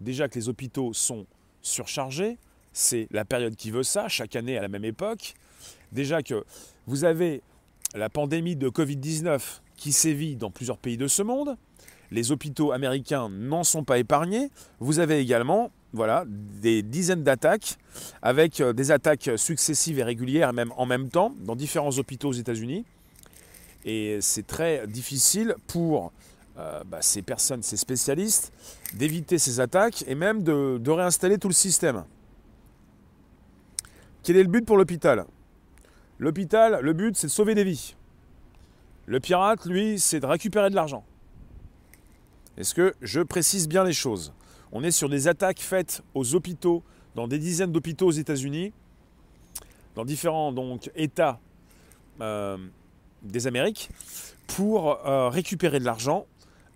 Déjà 0.00 0.28
que 0.28 0.34
les 0.34 0.48
hôpitaux 0.48 0.92
sont 0.92 1.26
surchargés, 1.62 2.38
c'est 2.72 3.06
la 3.10 3.24
période 3.24 3.56
qui 3.56 3.70
veut 3.70 3.82
ça, 3.82 4.08
chaque 4.08 4.36
année 4.36 4.58
à 4.58 4.62
la 4.62 4.68
même 4.68 4.84
époque. 4.84 5.34
Déjà 5.92 6.22
que 6.22 6.44
vous 6.86 7.04
avez 7.04 7.42
la 7.94 8.08
pandémie 8.08 8.56
de 8.56 8.68
Covid-19 8.68 9.60
qui 9.76 9.92
sévit 9.92 10.36
dans 10.36 10.50
plusieurs 10.50 10.78
pays 10.78 10.96
de 10.96 11.08
ce 11.08 11.22
monde. 11.22 11.56
Les 12.10 12.30
hôpitaux 12.30 12.72
américains 12.72 13.28
n'en 13.28 13.64
sont 13.64 13.84
pas 13.84 13.98
épargnés. 13.98 14.50
Vous 14.80 14.98
avez 14.98 15.18
également 15.18 15.70
voilà, 15.92 16.24
des 16.26 16.82
dizaines 16.82 17.22
d'attaques, 17.22 17.76
avec 18.22 18.60
euh, 18.60 18.72
des 18.72 18.90
attaques 18.90 19.30
successives 19.36 19.98
et 19.98 20.02
régulières, 20.02 20.52
même 20.52 20.72
en 20.76 20.86
même 20.86 21.08
temps, 21.10 21.34
dans 21.40 21.56
différents 21.56 21.98
hôpitaux 21.98 22.28
aux 22.28 22.34
États-Unis. 22.34 22.84
Et 23.84 24.18
c'est 24.20 24.46
très 24.46 24.86
difficile 24.86 25.54
pour 25.66 26.12
euh, 26.58 26.82
bah, 26.84 26.98
ces 27.02 27.20
personnes, 27.20 27.62
ces 27.62 27.76
spécialistes, 27.76 28.52
d'éviter 28.94 29.38
ces 29.38 29.60
attaques 29.60 30.04
et 30.06 30.14
même 30.14 30.42
de 30.42 30.90
réinstaller 30.90 31.38
tout 31.38 31.48
le 31.48 31.54
système. 31.54 32.04
Quel 34.22 34.36
est 34.36 34.42
le 34.42 34.48
but 34.48 34.64
pour 34.64 34.76
l'hôpital? 34.76 35.26
L'hôpital, 36.22 36.78
le 36.82 36.92
but, 36.92 37.16
c'est 37.16 37.26
de 37.26 37.32
sauver 37.32 37.56
des 37.56 37.64
vies. 37.64 37.96
Le 39.06 39.18
pirate, 39.18 39.66
lui, 39.66 39.98
c'est 39.98 40.20
de 40.20 40.26
récupérer 40.26 40.70
de 40.70 40.76
l'argent. 40.76 41.04
Est-ce 42.56 42.76
que 42.76 42.94
je 43.02 43.20
précise 43.20 43.66
bien 43.66 43.82
les 43.82 43.92
choses? 43.92 44.32
On 44.70 44.84
est 44.84 44.92
sur 44.92 45.08
des 45.08 45.26
attaques 45.26 45.58
faites 45.58 46.04
aux 46.14 46.36
hôpitaux, 46.36 46.84
dans 47.16 47.26
des 47.26 47.40
dizaines 47.40 47.72
d'hôpitaux 47.72 48.06
aux 48.06 48.12
États-Unis, 48.12 48.72
dans 49.96 50.04
différents 50.04 50.52
donc, 50.52 50.92
États 50.94 51.40
euh, 52.20 52.56
des 53.24 53.48
Amériques, 53.48 53.90
pour 54.46 55.04
euh, 55.04 55.28
récupérer 55.28 55.80
de 55.80 55.84
l'argent 55.84 56.26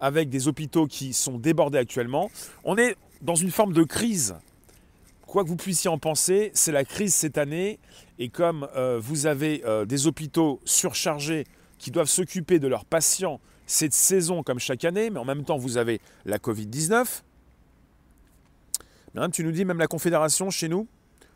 avec 0.00 0.29
des 0.29 0.49
hôpitaux 0.49 0.88
qui 0.88 1.12
sont 1.12 1.38
débordés 1.38 1.79
actuellement. 1.79 2.33
On 2.65 2.76
est 2.76 2.97
dans 3.23 3.37
une 3.37 3.53
forme 3.53 3.75
de 3.75 3.85
crise 3.85 4.35
quoi 5.26 5.42
que 5.45 5.49
vous 5.49 5.56
puissiez 5.56 5.90
en 5.90 5.99
penser, 5.99 6.50
c'est 6.54 6.73
la 6.73 6.85
crise 6.85 7.14
cette 7.14 7.37
année. 7.37 7.78
Et 8.18 8.28
comme 8.28 8.68
euh, 8.76 8.99
vous 9.02 9.26
avez 9.26 9.62
euh, 9.66 9.85
des 9.85 10.06
hôpitaux 10.06 10.61
surchargés 10.64 11.45
qui 11.78 11.90
doivent 11.90 12.09
s'occuper 12.09 12.59
de 12.59 12.68
leurs 12.68 12.85
patients 12.85 13.40
cette 13.66 13.92
saison 13.92 14.42
comme 14.42 14.61
chaque 14.61 14.85
année, 14.85 15.11
mais 15.11 15.18
en 15.18 15.25
même 15.25 15.45
temps 15.45 15.59
vous 15.59 15.76
avez 15.76 16.00
la 16.25 16.38
Covid-19, 16.38 17.23
tu 19.33 19.45
nous 19.45 19.50
dis 19.50 19.64
même 19.64 19.78
la 19.78 19.88
Confédération 19.88 20.50
chez 20.50 20.68
nous, 20.68 20.87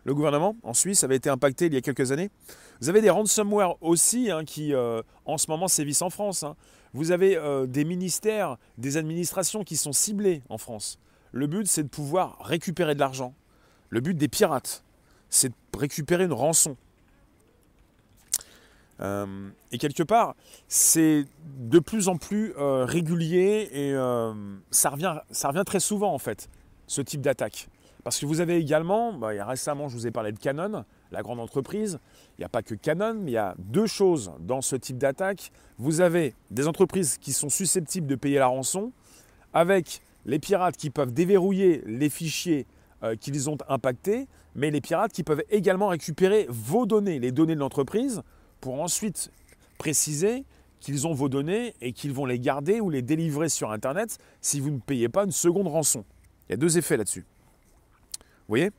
le 0.05 0.15
gouvernement 0.15 0.55
en 0.63 0.73
Suisse 0.73 1.03
avait 1.03 1.17
été 1.17 1.29
impacté 1.29 1.67
il 1.67 1.75
y 1.75 1.77
a 1.77 1.81
quelques 1.81 2.13
années. 2.13 2.31
Vous 2.81 2.89
avez 2.89 3.03
des 3.03 3.11
ransomware 3.11 3.83
aussi 3.83 4.31
hein, 4.31 4.45
qui 4.45 4.73
euh, 4.73 5.03
en 5.25 5.39
ce 5.39 5.51
moment 5.51 5.67
sévissent 5.67 6.03
en 6.03 6.11
France. 6.11 6.45
Hein. 6.45 6.57
Vous 6.93 7.11
avez 7.11 7.39
des 7.69 7.85
ministères, 7.85 8.57
des 8.77 8.97
administrations 8.97 9.63
qui 9.63 9.77
sont 9.77 9.93
ciblées 9.93 10.43
en 10.49 10.59
France. 10.59 10.99
Le 11.33 11.47
but 11.47 11.67
c'est 11.67 11.83
de 11.83 11.89
pouvoir 11.89 12.39
récupérer 12.43 12.95
de 12.95 13.01
l'argent 13.01 13.35
le 13.91 14.01
but 14.01 14.15
des 14.15 14.29
pirates, 14.29 14.83
c'est 15.29 15.51
de 15.51 15.79
récupérer 15.79 16.25
une 16.25 16.33
rançon. 16.33 16.77
Euh, 19.01 19.49
et 19.73 19.79
quelque 19.79 20.03
part, 20.03 20.35
c'est 20.69 21.25
de 21.59 21.79
plus 21.79 22.09
en 22.09 22.17
plus 22.17 22.53
euh, 22.59 22.85
régulier 22.85 23.69
et 23.73 23.93
euh, 23.95 24.33
ça, 24.71 24.91
revient, 24.91 25.63
très 25.65 25.81
souvent 25.81 26.13
en 26.13 26.19
fait, 26.19 26.49
ce 26.87 27.01
type 27.01 27.21
d'attaque. 27.21 27.69
Parce 28.05 28.19
que 28.19 28.27
vous 28.27 28.41
avez 28.41 28.57
également, 28.57 29.13
bah, 29.13 29.31
récemment 29.45 29.89
je 29.89 29.95
vous 29.95 30.07
ai 30.07 30.11
parlé 30.11 30.33
de 30.33 30.39
Canon, 30.39 30.85
la 31.13 31.23
grande 31.23 31.41
entreprise. 31.41 31.99
Il 32.39 32.43
n'y 32.43 32.45
a 32.45 32.49
pas 32.49 32.63
que 32.63 32.75
Canon, 32.75 33.15
mais 33.15 33.31
il 33.31 33.35
y 33.35 33.39
a 33.39 33.55
deux 33.59 33.87
choses 33.87 34.33
dans 34.41 34.61
ce 34.63 34.77
type 34.77 34.99
d'attaque. 34.99 35.51
Vous 35.79 36.01
avez 36.01 36.35
des 36.51 36.69
entreprises 36.69 37.19
qui 37.19 37.33
sont 37.33 37.51
susceptibles 37.51 38.07
de 38.07 38.17
payer 38.17 38.39
la 38.39 38.47
rançon, 38.47 38.93
avec 39.53 40.03
les 40.27 40.39
pirates 40.39 40.77
qui 40.77 40.91
peuvent 40.91 41.13
déverrouiller 41.13 41.83
les 41.87 42.11
fichiers 42.11 42.67
euh, 43.03 43.17
qu'ils 43.17 43.49
ont 43.51 43.57
impacté, 43.69 44.27
mais 44.55 44.71
les 44.71 44.81
pirates 44.81 45.13
qui 45.13 45.23
peuvent 45.23 45.45
également 45.51 45.89
récupérer 45.89 46.47
vos 46.49 46.87
données, 46.87 47.19
les 47.19 47.33
données 47.33 47.55
de 47.55 47.61
l'entreprise, 47.61 48.23
pour 48.61 48.81
ensuite 48.81 49.31
préciser 49.79 50.45
qu'ils 50.81 51.07
ont 51.07 51.15
vos 51.15 51.29
données 51.29 51.75
et 51.81 51.93
qu'ils 51.93 52.13
vont 52.13 52.27
les 52.27 52.39
garder 52.39 52.81
ou 52.81 52.91
les 52.91 53.03
délivrer 53.03 53.49
sur 53.49 53.71
Internet 53.71 54.19
si 54.41 54.61
vous 54.61 54.71
ne 54.71 54.79
payez 54.79 55.09
pas 55.09 55.25
une 55.25 55.31
seconde 55.31 55.69
rançon. 55.69 56.05
Il 56.49 56.53
y 56.53 56.55
a 56.55 56.57
deux 56.57 56.79
effets 56.79 56.97
là-dessus. 56.97 57.25
Vous 58.21 58.57
voyez? 58.57 58.71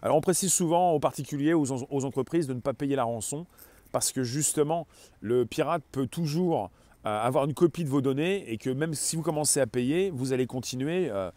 Alors 0.00 0.16
on 0.16 0.20
précise 0.20 0.52
souvent 0.52 0.92
aux 0.92 1.00
particuliers, 1.00 1.54
aux, 1.54 1.66
aux 1.70 2.04
entreprises 2.04 2.46
de 2.46 2.54
ne 2.54 2.60
pas 2.60 2.74
payer 2.74 2.96
la 2.96 3.04
rançon 3.04 3.46
parce 3.92 4.10
que 4.10 4.24
justement 4.24 4.86
le 5.20 5.44
pirate 5.46 5.82
peut 5.92 6.06
toujours 6.06 6.70
euh, 7.04 7.20
avoir 7.20 7.44
une 7.44 7.54
copie 7.54 7.84
de 7.84 7.88
vos 7.88 8.00
données 8.00 8.50
et 8.50 8.58
que 8.58 8.70
même 8.70 8.94
si 8.94 9.16
vous 9.16 9.22
commencez 9.22 9.60
à 9.60 9.66
payer, 9.66 10.10
vous 10.10 10.32
allez 10.32 10.46
continuer. 10.46 11.10
Euh, 11.10 11.30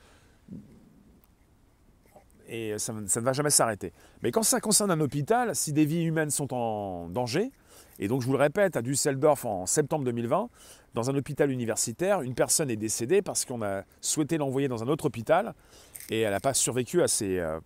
et 2.48 2.78
ça, 2.78 2.94
ne 2.94 3.20
va 3.22 3.34
jamais 3.34 3.50
s'arrêter. 3.50 3.92
Mais 4.22 4.32
quand 4.32 4.44
ça 4.44 4.60
concerne 4.60 4.92
un 4.92 5.00
hôpital, 5.00 5.56
si 5.56 5.74
des 5.74 5.86
vies 5.86 6.04
humaines 6.04 6.30
sont 6.30 6.54
en 6.54 7.10
danger, 7.10 7.52
et 8.00 8.08
donc 8.08 8.22
je 8.22 8.28
vous 8.28 8.34
le 8.34 8.40
répète, 8.40 8.76
à 8.76 8.82
Düsseldorf 8.82 9.46
en 9.46 9.66
septembre 9.66 10.06
2020, 10.06 10.50
dans 10.94 11.10
un 11.10 11.16
hôpital 11.16 11.52
universitaire, 11.52 12.22
une 12.22 12.36
personne 12.36 12.70
est 12.70 12.76
décédée 12.76 13.22
parce 13.22 13.46
qu'on 13.46 13.62
a 13.62 13.84
souhaité 14.02 14.38
l'envoyer 14.38 14.68
dans 14.68 14.84
un 14.84 14.88
autre 14.88 15.06
hôpital 15.06 15.54
et 16.10 16.22
elle 16.22 16.32
n'a 16.32 16.40
pas 16.40 16.54
survécu 16.54 17.02
à 17.02 17.08
ces... 17.08 17.40
Euh, 17.40 17.60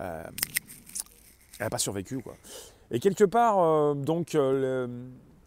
euh, 0.00 0.24
elle 1.58 1.66
n'a 1.66 1.70
pas 1.70 1.78
survécu 1.78 2.18
quoi. 2.20 2.34
Et 2.90 2.98
quelque 2.98 3.24
part, 3.24 3.58
euh, 3.60 3.94
donc, 3.94 4.36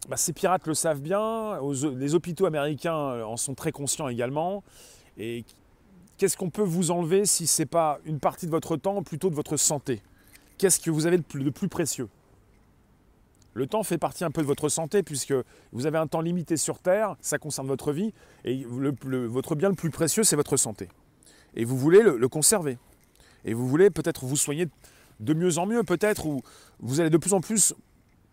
bah, 0.08 0.16
ces 0.16 0.32
pirates 0.32 0.66
le 0.66 0.74
savent 0.74 1.00
bien, 1.00 1.60
les 1.96 2.14
hôpitaux 2.14 2.46
américains 2.46 3.22
en 3.22 3.36
sont 3.36 3.54
très 3.54 3.72
conscients 3.72 4.08
également, 4.08 4.64
Qu'est-ce 6.18 6.36
qu'on 6.36 6.50
peut 6.50 6.62
vous 6.62 6.90
enlever 6.90 7.26
si 7.26 7.46
ce 7.46 7.62
n'est 7.62 7.66
pas 7.66 7.98
une 8.06 8.20
partie 8.20 8.46
de 8.46 8.50
votre 8.50 8.76
temps, 8.76 9.02
plutôt 9.02 9.28
de 9.28 9.34
votre 9.34 9.56
santé? 9.56 10.02
Qu'est-ce 10.56 10.80
que 10.80 10.90
vous 10.90 11.06
avez 11.06 11.18
de 11.18 11.50
plus, 11.50 11.68
précieux? 11.68 12.08
Le 13.52 13.66
temps 13.66 13.82
fait 13.82 13.98
partie 13.98 14.24
un 14.24 14.30
peu 14.30 14.40
de 14.40 14.46
votre 14.46 14.68
santé 14.70 15.02
puisque 15.02 15.34
vous 15.72 15.86
avez 15.86 15.98
un 15.98 16.06
temps 16.06 16.22
limité 16.22 16.56
sur 16.56 16.78
Terre, 16.78 17.16
ça 17.20 17.38
concerne 17.38 17.66
votre 17.66 17.92
vie, 17.92 18.14
et 18.44 18.64
votre 18.64 19.54
bien 19.54 19.68
le 19.68 19.74
plus 19.74 19.90
précieux, 19.90 20.24
c'est 20.24 20.36
votre 20.36 20.56
santé. 20.56 20.88
Et 21.54 21.64
vous 21.64 21.76
voulez 21.76 22.02
le, 22.02 22.28
conserver. 22.28 22.78
Et 23.44 23.52
vous 23.52 23.68
voulez 23.68 23.90
peut-être 23.90 24.24
vous 24.24 24.36
soigner 24.36 24.68
de 25.20 25.34
mieux 25.34 25.58
en 25.58 25.66
mieux, 25.66 25.84
peut-être, 25.84 26.26
ou 26.26 26.42
vous 26.80 27.00
allez 27.00 27.10
de 27.10 27.18
plus 27.18 27.34
en 27.34 27.40
plus 27.40 27.74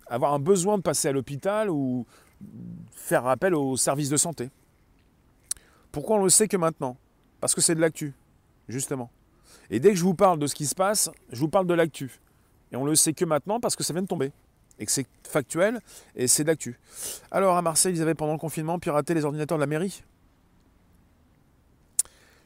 avoir 0.08 0.34
un 0.34 0.40
besoin 0.40 0.78
de 0.78 0.84
passer 0.84 1.10
à 1.10 1.12
l'hôpital 1.12 1.70
ou 1.70 2.06
faire 2.92 3.28
appel 3.28 3.56
aux 3.56 3.78
services 3.78 4.10
de 4.10 4.18
santé. 4.18 4.50
Pourquoi 5.92 6.18
on 6.18 6.24
le 6.24 6.30
sait 6.30 6.48
que 6.48 6.58
maintenant? 6.58 6.98
Parce 7.44 7.56
que 7.56 7.60
c'est 7.60 7.76
de 7.76 7.82
l'actu, 7.82 8.14
justement. 8.70 9.12
Et 9.70 9.82
dès 9.82 9.90
que 9.90 9.98
je 9.98 10.04
vous 10.06 10.14
parle 10.14 10.40
de 10.40 10.48
ce 10.48 10.56
qui 10.56 10.66
se 10.66 10.74
passe, 10.74 11.12
je 11.30 11.42
vous 11.42 11.50
parle 11.50 11.68
de 11.68 11.74
l'actu. 11.74 12.22
Et 12.72 12.78
on 12.78 12.86
le 12.86 12.96
sait 12.96 13.12
que 13.12 13.26
maintenant 13.26 13.60
parce 13.60 13.76
que 13.76 13.84
ça 13.84 13.92
vient 13.92 14.02
de 14.02 14.08
tomber. 14.08 14.32
Et 14.80 14.86
que 14.86 14.92
c'est 14.94 15.06
factuel 15.28 15.82
et 16.16 16.30
c'est 16.30 16.46
d'actu. 16.46 16.80
Alors 17.32 17.58
à 17.58 17.62
Marseille, 17.62 17.94
ils 17.94 18.02
avaient 18.02 18.16
pendant 18.16 18.32
le 18.32 18.40
confinement 18.40 18.80
piraté 18.80 19.14
les 19.14 19.26
ordinateurs 19.26 19.58
de 19.58 19.62
la 19.62 19.68
mairie. 19.68 20.06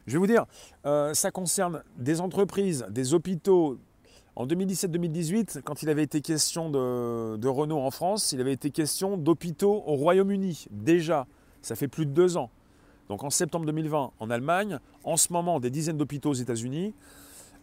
Je 0.08 0.14
vais 0.14 0.18
vous 0.18 0.26
dire, 0.26 0.48
euh, 0.88 1.14
ça 1.14 1.30
concerne 1.30 1.84
des 1.98 2.20
entreprises, 2.20 2.88
des 2.90 3.14
hôpitaux. 3.14 3.78
En 4.36 4.48
2017-2018, 4.48 5.62
quand 5.62 5.84
il 5.84 5.90
avait 5.90 6.02
été 6.02 6.22
question 6.22 6.72
de, 6.72 7.38
de 7.38 7.48
Renault 7.48 7.82
en 7.82 7.92
France, 7.92 8.32
il 8.32 8.42
avait 8.42 8.54
été 8.54 8.72
question 8.72 9.16
d'hôpitaux 9.16 9.84
au 9.86 9.94
Royaume-Uni. 9.94 10.66
Déjà, 10.72 11.28
ça 11.62 11.76
fait 11.76 11.88
plus 11.88 12.08
de 12.08 12.12
deux 12.14 12.36
ans. 12.36 12.50
Donc 13.10 13.24
en 13.24 13.30
septembre 13.30 13.65
2020 13.65 14.12
en 14.20 14.30
Allemagne, 14.30 14.80
en 15.04 15.17
ce 15.17 15.32
moment 15.32 15.60
des 15.60 15.70
dizaines 15.70 15.98
d'hôpitaux 15.98 16.32
aux 16.32 16.34
États-Unis, 16.34 16.93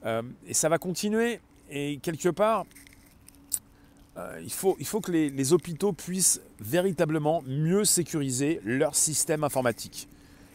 euh, 0.05 0.23
et 0.47 0.55
ça 0.55 0.69
va 0.69 0.79
continuer. 0.79 1.41
Et 1.71 1.99
quelque 1.99 2.29
part, 2.29 2.67
euh, 4.17 4.41
il, 4.43 4.53
faut, 4.53 4.75
que 5.01 5.11
les, 5.11 5.31
les, 5.31 5.53
hôpitaux 5.53 5.93
puissent 5.93 6.41
véritablement 6.61 7.43
mieux 7.47 7.85
sécuriser 7.85 8.61
leur 8.65 8.95
système 8.95 9.45
informatique. 9.45 10.09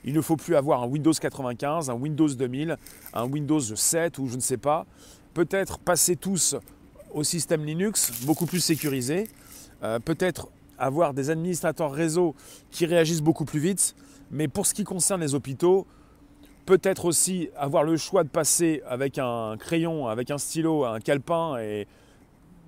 Il 0.05 0.13
ne 0.13 0.21
faut 0.21 0.37
plus 0.37 0.55
avoir 0.55 0.83
un 0.83 0.87
Windows 0.87 1.11
95, 1.11 1.89
un 1.89 1.93
Windows 1.93 2.29
2000, 2.29 2.77
un 3.13 3.25
Windows 3.25 3.59
7 3.59 4.17
ou 4.17 4.27
je 4.27 4.35
ne 4.35 4.41
sais 4.41 4.57
pas. 4.57 4.85
Peut-être 5.33 5.79
passer 5.79 6.15
tous 6.15 6.55
au 7.13 7.23
système 7.23 7.65
Linux, 7.65 8.23
beaucoup 8.25 8.45
plus 8.45 8.61
sécurisé. 8.61 9.27
Euh, 9.83 9.99
peut-être 9.99 10.49
avoir 10.77 11.13
des 11.13 11.29
administrateurs 11.29 11.91
réseau 11.91 12.35
qui 12.71 12.85
réagissent 12.85 13.21
beaucoup 13.21 13.45
plus 13.45 13.59
vite. 13.59 13.95
Mais 14.31 14.47
pour 14.47 14.65
ce 14.65 14.73
qui 14.73 14.83
concerne 14.83 15.21
les 15.21 15.35
hôpitaux, 15.35 15.87
peut-être 16.65 17.05
aussi 17.05 17.49
avoir 17.55 17.83
le 17.83 17.97
choix 17.97 18.23
de 18.23 18.29
passer 18.29 18.81
avec 18.87 19.17
un 19.17 19.57
crayon, 19.57 20.07
avec 20.07 20.31
un 20.31 20.37
stylo, 20.37 20.85
un 20.85 20.99
calepin 20.99 21.57
et 21.57 21.87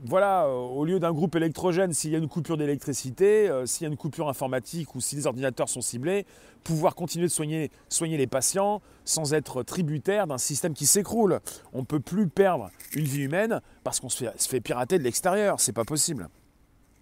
voilà, 0.03 0.45
euh, 0.45 0.53
au 0.53 0.83
lieu 0.83 0.99
d'un 0.99 1.11
groupe 1.11 1.35
électrogène, 1.35 1.93
s'il 1.93 2.11
y 2.11 2.15
a 2.15 2.17
une 2.17 2.27
coupure 2.27 2.57
d'électricité, 2.57 3.49
euh, 3.49 3.65
s'il 3.65 3.83
y 3.83 3.85
a 3.85 3.91
une 3.91 3.97
coupure 3.97 4.29
informatique 4.29 4.95
ou 4.95 5.01
si 5.01 5.15
les 5.15 5.27
ordinateurs 5.27 5.69
sont 5.69 5.81
ciblés, 5.81 6.25
pouvoir 6.63 6.95
continuer 6.95 7.27
de 7.27 7.31
soigner, 7.31 7.69
les 7.99 8.27
patients 8.27 8.81
sans 9.05 9.33
être 9.33 9.63
tributaire 9.63 10.25
d'un 10.25 10.39
système 10.39 10.73
qui 10.73 10.85
s'écroule. 10.85 11.39
On 11.73 11.81
ne 11.81 11.85
peut 11.85 11.99
plus 11.99 12.27
perdre 12.27 12.71
une 12.95 13.05
vie 13.05 13.21
humaine 13.21 13.61
parce 13.83 13.99
qu'on 13.99 14.09
se 14.09 14.25
fait, 14.25 14.41
se 14.41 14.49
fait 14.49 14.61
pirater 14.61 14.97
de 14.97 15.03
l'extérieur. 15.03 15.59
C'est 15.59 15.73
pas 15.73 15.85
possible. 15.85 16.29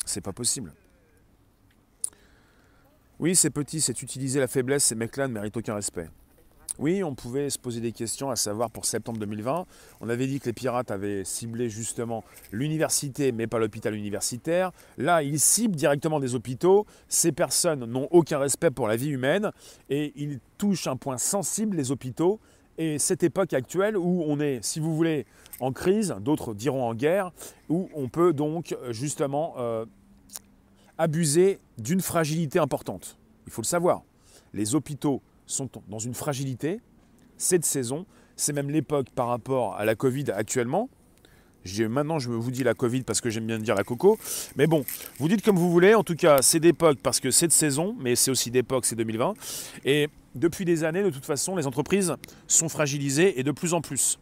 C'est 0.05 0.21
pas 0.21 0.33
possible. 0.33 0.73
Oui, 3.19 3.35
c'est 3.35 3.49
petit, 3.49 3.81
c'est 3.81 4.01
utiliser 4.01 4.39
la 4.39 4.47
faiblesse, 4.47 4.85
ces 4.85 4.95
mecs-là 4.95 5.27
ne 5.27 5.33
méritent 5.33 5.57
aucun 5.57 5.75
respect. 5.75 6.07
Oui, 6.77 7.03
on 7.03 7.15
pouvait 7.15 7.49
se 7.49 7.59
poser 7.59 7.81
des 7.81 7.91
questions, 7.91 8.29
à 8.29 8.37
savoir 8.37 8.71
pour 8.71 8.85
septembre 8.85 9.19
2020. 9.19 9.65
On 9.99 10.07
avait 10.07 10.25
dit 10.25 10.39
que 10.39 10.45
les 10.45 10.53
pirates 10.53 10.89
avaient 10.89 11.25
ciblé 11.25 11.69
justement 11.69 12.23
l'université, 12.53 13.33
mais 13.33 13.47
pas 13.47 13.59
l'hôpital 13.59 13.93
universitaire. 13.93 14.71
Là, 14.97 15.21
ils 15.21 15.41
ciblent 15.41 15.75
directement 15.75 16.21
des 16.21 16.33
hôpitaux. 16.33 16.85
Ces 17.09 17.33
personnes 17.33 17.83
n'ont 17.83 18.07
aucun 18.11 18.39
respect 18.39 18.71
pour 18.71 18.87
la 18.87 18.95
vie 18.95 19.09
humaine 19.09 19.51
et 19.89 20.13
ils 20.15 20.39
touchent 20.57 20.87
un 20.87 20.95
point 20.95 21.17
sensible, 21.17 21.75
les 21.75 21.91
hôpitaux. 21.91 22.39
Et 22.77 22.97
cette 22.97 23.23
époque 23.23 23.51
actuelle 23.51 23.97
où 23.97 24.23
on 24.25 24.39
est, 24.39 24.63
si 24.63 24.79
vous 24.79 24.95
voulez, 24.95 25.25
en 25.59 25.73
crise, 25.73 26.15
d'autres 26.21 26.53
diront 26.53 26.85
en 26.85 26.95
guerre, 26.95 27.33
où 27.67 27.89
on 27.93 28.07
peut 28.07 28.31
donc 28.31 28.73
justement 28.91 29.55
euh, 29.57 29.85
abuser 30.99 31.59
d'une 31.79 32.01
fragilité 32.01 32.59
importante. 32.59 33.17
Il 33.47 33.51
faut 33.51 33.63
le 33.63 33.67
savoir. 33.67 34.03
Les 34.53 34.75
hôpitaux 34.75 35.21
sont 35.47 35.69
dans 35.87 35.97
une 35.97 36.13
fragilité. 36.13 36.81
Cette 37.37 37.65
saison, 37.65 38.05
c'est 38.35 38.53
même 38.53 38.69
l'époque 38.69 39.07
par 39.15 39.27
rapport 39.27 39.75
à 39.77 39.85
la 39.85 39.95
Covid 39.95 40.25
actuellement. 40.31 40.89
Maintenant, 41.89 42.19
je 42.19 42.29
vous 42.29 42.51
dis 42.51 42.63
la 42.63 42.73
Covid 42.73 43.03
parce 43.03 43.21
que 43.21 43.29
j'aime 43.29 43.47
bien 43.47 43.59
dire 43.59 43.75
la 43.75 43.83
coco. 43.83 44.17
Mais 44.55 44.67
bon, 44.67 44.83
vous 45.19 45.27
dites 45.27 45.41
comme 45.41 45.57
vous 45.57 45.71
voulez. 45.71 45.95
En 45.95 46.03
tout 46.03 46.15
cas, 46.15 46.41
c'est 46.41 46.59
d'époque 46.59 46.99
parce 47.01 47.19
que 47.19 47.31
c'est 47.31 47.47
de 47.47 47.53
saison, 47.53 47.95
mais 47.99 48.15
c'est 48.15 48.31
aussi 48.31 48.51
d'époque, 48.51 48.85
c'est 48.85 48.95
2020. 48.95 49.33
Et 49.85 50.09
depuis 50.35 50.65
des 50.65 50.83
années, 50.83 51.03
de 51.03 51.09
toute 51.09 51.25
façon, 51.25 51.55
les 51.55 51.65
entreprises 51.65 52.15
sont 52.47 52.69
fragilisées 52.69 53.39
et 53.39 53.43
de 53.43 53.51
plus 53.51 53.73
en 53.73 53.81
plus 53.81 54.19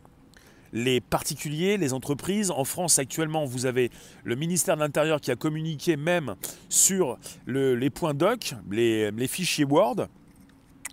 les 0.73 1.01
particuliers, 1.01 1.77
les 1.77 1.93
entreprises. 1.93 2.51
En 2.51 2.63
France, 2.63 2.99
actuellement, 2.99 3.45
vous 3.45 3.65
avez 3.65 3.91
le 4.23 4.35
ministère 4.35 4.75
de 4.75 4.81
l'Intérieur 4.81 5.21
qui 5.21 5.31
a 5.31 5.35
communiqué 5.35 5.97
même 5.97 6.35
sur 6.69 7.17
les 7.47 7.89
points 7.89 8.13
doc, 8.13 8.53
les, 8.69 9.27
fichiers 9.27 9.65
Word. 9.65 10.07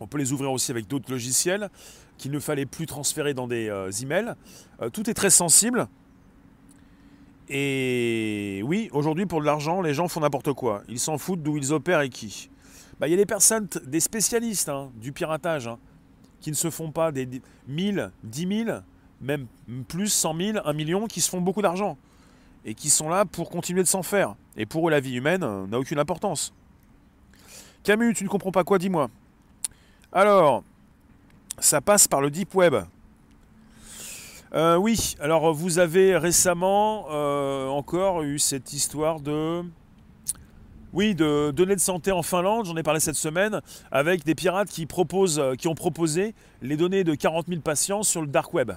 On 0.01 0.07
peut 0.07 0.19
les 0.19 0.33
ouvrir 0.33 0.53
aussi 0.53 0.71
avec 0.71 0.87
d'autres 0.87 1.11
logiciels 1.11 1.71
qu'il 2.19 2.31
ne 2.31 2.39
fallait 2.39 2.67
plus 2.67 2.87
transférer 2.87 3.35
dans 3.35 3.47
des 3.47 3.69
euh, 3.69 3.91
emails. 3.91 4.35
Euh, 4.81 4.89
tout 4.89 5.09
est 5.11 5.15
très 5.15 5.31
sensible. 5.31 5.89
Et 7.49 8.63
oui, 8.65 8.89
aujourd'hui, 8.93 9.27
pour 9.27 9.41
de 9.41 9.47
l'argent, 9.47 9.83
les 9.83 9.95
gens 9.95 10.09
font 10.09 10.21
n'importe 10.21 10.53
quoi. 10.53 10.83
Ils 10.89 10.99
s'en 10.99 11.19
foutent 11.19 11.43
d'où 11.43 11.57
ils 11.57 11.73
opèrent 11.73 12.01
et 12.01 12.09
qui. 12.09 12.51
Bah, 12.99 13.09
il 13.09 13.11
y 13.11 13.15
a 13.15 13.17
des 13.17 13.27
personnes, 13.27 13.69
des 13.87 14.01
spécialistes 14.01 14.69
hein, 14.69 14.91
du 14.97 15.13
piratage, 15.13 15.67
hein, 15.67 15.79
qui 16.41 16.51
ne 16.51 16.57
se 16.57 16.71
font 16.71 16.91
pas 16.91 17.13
des 17.13 17.29
1000, 17.69 18.11
10 18.23 18.65
000, 18.65 18.79
même 19.21 19.47
plus 19.89 20.09
100 20.09 20.37
000, 20.37 20.59
1 20.65 20.73
million, 20.73 21.07
qui 21.07 21.21
se 21.21 21.31
font 21.31 21.41
beaucoup 21.41 21.63
d'argent. 21.63 21.97
Et 22.65 22.75
qui 22.75 22.91
sont 22.91 23.09
là 23.09 23.25
pour 23.25 23.51
continuer 23.51 23.83
de 23.83 23.89
s'en 23.89 24.03
faire. 24.03 24.35
Et 24.57 24.67
pour 24.67 24.89
eux, 24.89 24.91
la 24.91 25.01
vie 25.01 25.17
humaine 25.17 25.43
euh, 25.43 25.67
n'a 25.67 25.79
aucune 25.79 25.99
importance. 25.99 26.53
Camus, 27.83 28.15
tu 28.15 28.25
ne 28.25 28.29
comprends 28.29 28.53
pas 28.53 28.65
quoi, 28.65 28.79
dis-moi. 28.79 29.11
Alors, 30.13 30.63
ça 31.59 31.81
passe 31.81 32.09
par 32.09 32.21
le 32.21 32.31
Deep 32.31 32.55
Web. 32.55 32.77
Euh, 34.55 34.77
oui, 34.77 35.17
alors 35.21 35.53
vous 35.53 35.79
avez 35.79 36.17
récemment 36.17 37.07
euh, 37.11 37.67
encore 37.67 38.23
eu 38.23 38.39
cette 38.39 38.73
histoire 38.73 39.21
de... 39.21 39.63
Oui, 40.93 41.17
de 41.17 41.51
données 41.51 41.75
de 41.75 41.81
santé 41.81 42.13
en 42.13 42.23
Finlande, 42.23 42.67
j'en 42.67 42.77
ai 42.77 42.85
parlé 42.85 43.01
cette 43.01 43.17
semaine, 43.17 43.61
avec 43.91 44.23
des 44.23 44.37
pirates 44.37 44.69
qui, 44.69 44.87
proposent, 44.87 45.43
qui 45.59 45.67
ont 45.67 45.75
proposé 45.75 46.37
les 46.63 46.77
données 46.77 47.03
de 47.03 47.17
40 47.17 47.49
000 47.49 47.61
patients 47.63 48.05
sur 48.05 48.21
le 48.21 48.29
dark 48.29 48.55
web, 48.55 48.71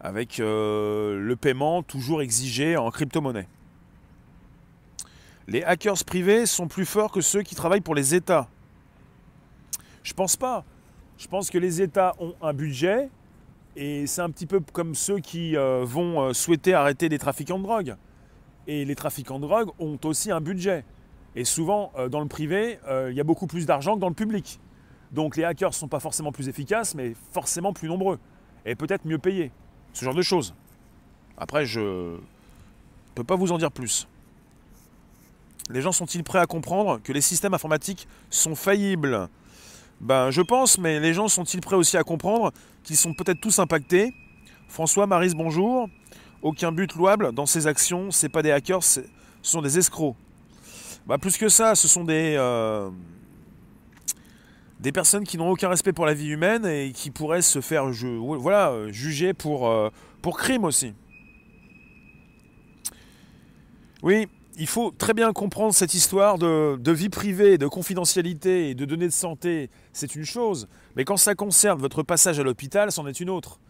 avec 0.00 0.40
euh, 0.40 1.18
le 1.18 1.36
paiement 1.36 1.82
toujours 1.82 2.22
exigé 2.22 2.76
en 2.76 2.90
crypto-monnaie. 2.90 3.48
Les 5.46 5.62
hackers 5.64 6.04
privés 6.04 6.46
sont 6.46 6.68
plus 6.68 6.84
forts 6.84 7.10
que 7.10 7.20
ceux 7.20 7.42
qui 7.42 7.54
travaillent 7.54 7.80
pour 7.80 7.94
les 7.94 8.14
États. 8.14 8.48
Je 10.02 10.12
pense 10.12 10.36
pas. 10.36 10.64
Je 11.16 11.26
pense 11.26 11.50
que 11.50 11.58
les 11.58 11.82
États 11.82 12.14
ont 12.20 12.34
un 12.42 12.52
budget 12.52 13.08
et 13.76 14.06
c'est 14.06 14.20
un 14.20 14.30
petit 14.30 14.46
peu 14.46 14.60
comme 14.72 14.94
ceux 14.94 15.18
qui 15.18 15.56
euh, 15.56 15.84
vont 15.84 16.20
euh, 16.20 16.32
souhaiter 16.32 16.74
arrêter 16.74 17.08
les 17.08 17.18
trafiquants 17.18 17.58
de 17.58 17.64
drogue. 17.64 17.96
Et 18.66 18.84
les 18.84 18.94
trafiquants 18.94 19.38
de 19.38 19.46
drogue 19.46 19.70
ont 19.78 19.98
aussi 20.04 20.30
un 20.30 20.40
budget. 20.40 20.84
Et 21.34 21.44
souvent, 21.44 21.92
dans 22.10 22.20
le 22.20 22.26
privé, 22.26 22.78
il 23.08 23.14
y 23.14 23.20
a 23.20 23.24
beaucoup 23.24 23.46
plus 23.46 23.64
d'argent 23.64 23.94
que 23.94 24.00
dans 24.00 24.08
le 24.08 24.14
public. 24.14 24.60
Donc 25.12 25.36
les 25.36 25.44
hackers 25.44 25.70
ne 25.70 25.74
sont 25.74 25.88
pas 25.88 26.00
forcément 26.00 26.32
plus 26.32 26.48
efficaces, 26.48 26.94
mais 26.94 27.14
forcément 27.32 27.72
plus 27.72 27.88
nombreux. 27.88 28.18
Et 28.66 28.74
peut-être 28.74 29.06
mieux 29.06 29.18
payés. 29.18 29.52
Ce 29.98 30.04
genre 30.04 30.14
de 30.14 30.22
choses. 30.22 30.54
Après, 31.36 31.66
je 31.66 31.80
ne 31.80 32.18
peux 33.16 33.24
pas 33.24 33.34
vous 33.34 33.50
en 33.50 33.58
dire 33.58 33.72
plus. 33.72 34.06
Les 35.70 35.82
gens 35.82 35.90
sont-ils 35.90 36.22
prêts 36.22 36.38
à 36.38 36.46
comprendre 36.46 37.00
que 37.02 37.12
les 37.12 37.20
systèmes 37.20 37.52
informatiques 37.52 38.06
sont 38.30 38.54
faillibles? 38.54 39.28
Ben, 40.00 40.30
je 40.30 40.40
pense, 40.40 40.78
mais 40.78 41.00
les 41.00 41.14
gens 41.14 41.26
sont-ils 41.26 41.60
prêts 41.60 41.74
aussi 41.74 41.96
à 41.96 42.04
comprendre 42.04 42.52
qu'ils 42.84 42.96
sont 42.96 43.12
peut-être 43.12 43.40
tous 43.40 43.58
impactés? 43.58 44.14
François 44.68 45.08
Maris, 45.08 45.34
bonjour. 45.34 45.88
Aucun 46.42 46.70
but 46.70 46.94
louable 46.94 47.32
dans 47.32 47.46
ces 47.46 47.66
actions, 47.66 48.12
c'est 48.12 48.28
pas 48.28 48.42
des 48.42 48.52
hackers, 48.52 48.84
ce 48.84 49.00
sont 49.42 49.62
des 49.62 49.78
escrocs. 49.78 50.14
Ben, 51.08 51.18
plus 51.18 51.36
que 51.36 51.48
ça, 51.48 51.74
ce 51.74 51.88
sont 51.88 52.04
des, 52.04 52.36
euh, 52.38 52.88
des 54.80 54.92
personnes 54.92 55.24
qui 55.24 55.38
n'ont 55.38 55.50
aucun 55.50 55.68
respect 55.68 55.92
pour 55.92 56.06
la 56.06 56.14
vie 56.14 56.28
humaine 56.28 56.64
et 56.66 56.92
qui 56.92 57.10
pourraient 57.10 57.42
se 57.42 57.60
faire 57.60 57.90
voilà, 57.90 58.72
juger 58.90 59.34
pour, 59.34 59.68
euh, 59.68 59.90
pour 60.22 60.38
crime 60.38 60.64
aussi. 60.64 60.94
Oui, 64.02 64.28
il 64.56 64.66
faut 64.66 64.90
très 64.90 65.14
bien 65.14 65.32
comprendre 65.32 65.74
cette 65.74 65.94
histoire 65.94 66.38
de, 66.38 66.92
vie 66.92 67.08
privée, 67.08 67.58
de 67.58 67.66
confidentialité 67.66 68.70
et 68.70 68.74
de 68.74 68.84
données 68.84 69.06
de 69.06 69.12
santé. 69.12 69.70
C'est 69.92 70.14
une 70.14 70.24
chose. 70.24 70.68
Mais 70.96 71.04
quand 71.04 71.16
ça 71.16 71.34
concerne 71.34 71.80
votre 71.80 72.02
passage 72.02 72.38
à 72.38 72.42
l'hôpital, 72.42 72.92
c'en 72.92 73.06
est 73.06 73.20
une 73.20 73.30
autre. 73.30 73.60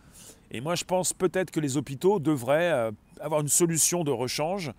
Et 0.51 0.61
moi, 0.63 0.75
je 0.75 0.85
pense 0.85 1.13
peut-être 1.13 1.51
que 1.51 1.61
les 1.61 1.77
hôpitaux 1.77 2.19
devraient 2.19 2.73
euh, 2.73 2.91
avoir 3.21 3.43
une 3.43 3.49
solution 3.49 4.03
de 4.03 4.11
rechange. 4.11 4.73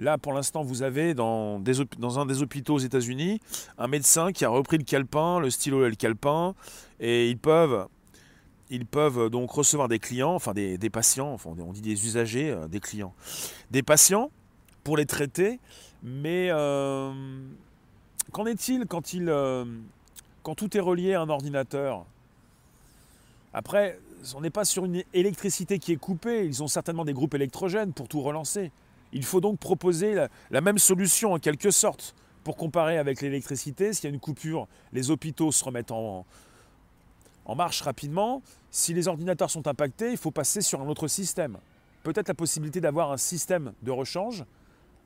Là, 0.00 0.16
pour 0.16 0.32
l'instant, 0.32 0.62
vous 0.62 0.82
avez 0.82 1.12
dans, 1.12 1.60
un 1.60 2.26
des 2.26 2.42
hôpitaux 2.42 2.76
aux 2.76 2.78
États-Unis 2.78 3.38
un 3.76 3.86
médecin 3.86 4.32
qui 4.32 4.46
a 4.46 4.48
repris 4.48 4.78
le 4.78 4.84
calepin, 4.84 5.38
le 5.40 5.50
stylo 5.50 5.84
et 5.84 5.90
le 5.90 5.94
calepin, 5.94 6.54
et 7.00 7.28
ils 7.28 7.36
peuvent, 7.36 7.86
ils 8.70 8.86
peuvent 8.86 9.28
donc 9.28 9.50
recevoir 9.50 9.88
des 9.88 9.98
clients, 9.98 10.34
enfin 10.34 10.54
des, 10.54 10.78
patients, 10.90 11.36
on 11.44 11.72
dit 11.74 11.82
des 11.82 12.06
usagers, 12.06 12.50
euh, 12.50 12.66
des 12.66 12.80
clients, 12.80 13.12
des 13.70 13.82
patients 13.82 14.30
pour 14.84 14.96
les 14.96 15.04
traiter. 15.04 15.60
Mais 16.02 16.48
euh, 16.48 17.12
qu'en 18.32 18.46
est-il 18.46 18.86
euh, 19.28 19.66
quand 20.42 20.54
tout 20.54 20.74
est 20.78 20.80
relié 20.80 21.12
à 21.12 21.20
un 21.20 21.28
ordinateur? 21.28 22.06
Après, 23.52 23.98
on 24.34 24.40
n'est 24.40 24.48
pas 24.48 24.64
sur 24.64 24.86
une 24.86 25.02
électricité 25.12 25.78
qui 25.78 25.92
est 25.92 25.96
coupée. 25.96 26.46
Ils 26.46 26.62
ont 26.62 26.68
certainement 26.68 27.04
des 27.04 27.12
groupes 27.12 27.34
électrogènes 27.34 27.92
pour 27.92 28.08
tout 28.08 28.22
relancer. 28.22 28.72
Il 29.12 29.24
faut 29.24 29.40
donc 29.40 29.58
proposer 29.58 30.26
la, 30.50 30.60
même 30.60 30.78
solution 30.78 31.32
en 31.32 31.38
quelque 31.38 31.70
sorte 31.70 32.14
pour 32.44 32.56
comparer 32.56 32.98
avec 32.98 33.20
l'électricité. 33.20 33.92
S'il 33.92 34.04
y 34.04 34.12
a 34.12 34.14
une 34.14 34.20
coupure, 34.20 34.68
les 34.92 35.10
hôpitaux 35.10 35.52
se 35.52 35.64
remettent 35.64 35.90
en, 35.90 36.24
marche 37.56 37.82
rapidement. 37.82 38.42
Si 38.70 38.94
les 38.94 39.08
ordinateurs 39.08 39.50
sont 39.50 39.66
impactés, 39.66 40.12
il 40.12 40.16
faut 40.16 40.30
passer 40.30 40.60
sur 40.60 40.80
un 40.80 40.86
autre 40.86 41.08
système. 41.08 41.58
Peut-être 42.04 42.28
la 42.28 42.34
possibilité 42.34 42.80
d'avoir 42.80 43.10
un 43.10 43.16
système 43.16 43.72
de 43.82 43.90
rechange 43.90 44.44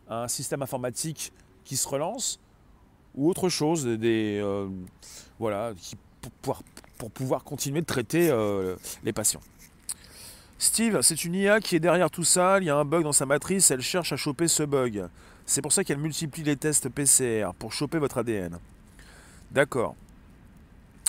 un 0.09 0.29
système 0.29 0.63
informatique 0.63 1.33
qui 1.65 1.77
se 1.77 1.89
relance 1.89 2.39
ou 3.15 3.29
autre 3.29 3.49
chose, 3.49 3.87
euh, 3.87 4.69
voilà, 5.39 5.73
pour, 6.21 6.31
pouvoir, 6.33 6.63
pour, 6.99 7.11
pouvoir, 7.11 7.45
continuer 7.45 7.81
de 7.81 7.87
traiter 7.87 8.29
euh, 8.29 8.77
les 9.05 9.13
patients. 9.13 9.41
Steve, 10.65 11.03
c'est 11.03 11.27
une 11.27 11.35
IA 11.35 11.61
qui 11.61 11.77
est 11.77 11.81
derrière 11.81 12.11
tout 12.11 12.25
ça, 12.25 12.57
il 12.59 12.65
y 12.65 12.71
a 12.71 12.77
un 12.77 12.87
bug 12.87 13.03
dans 13.03 13.13
sa 13.13 13.27
matrice, 13.27 13.71
elle 13.71 13.83
cherche 13.83 14.15
à 14.15 14.17
choper 14.17 14.49
ce 14.49 14.63
bug. 14.63 15.09
C'est 15.45 15.61
pour 15.61 15.73
ça 15.75 15.85
qu'elle 15.85 15.99
multiplie 15.99 16.43
les 16.43 16.57
tests 16.57 16.89
PCR 16.89 17.51
pour 17.59 17.71
choper 17.71 17.99
votre 17.99 18.17
ADN. 18.17 18.57
D'accord. 19.51 19.95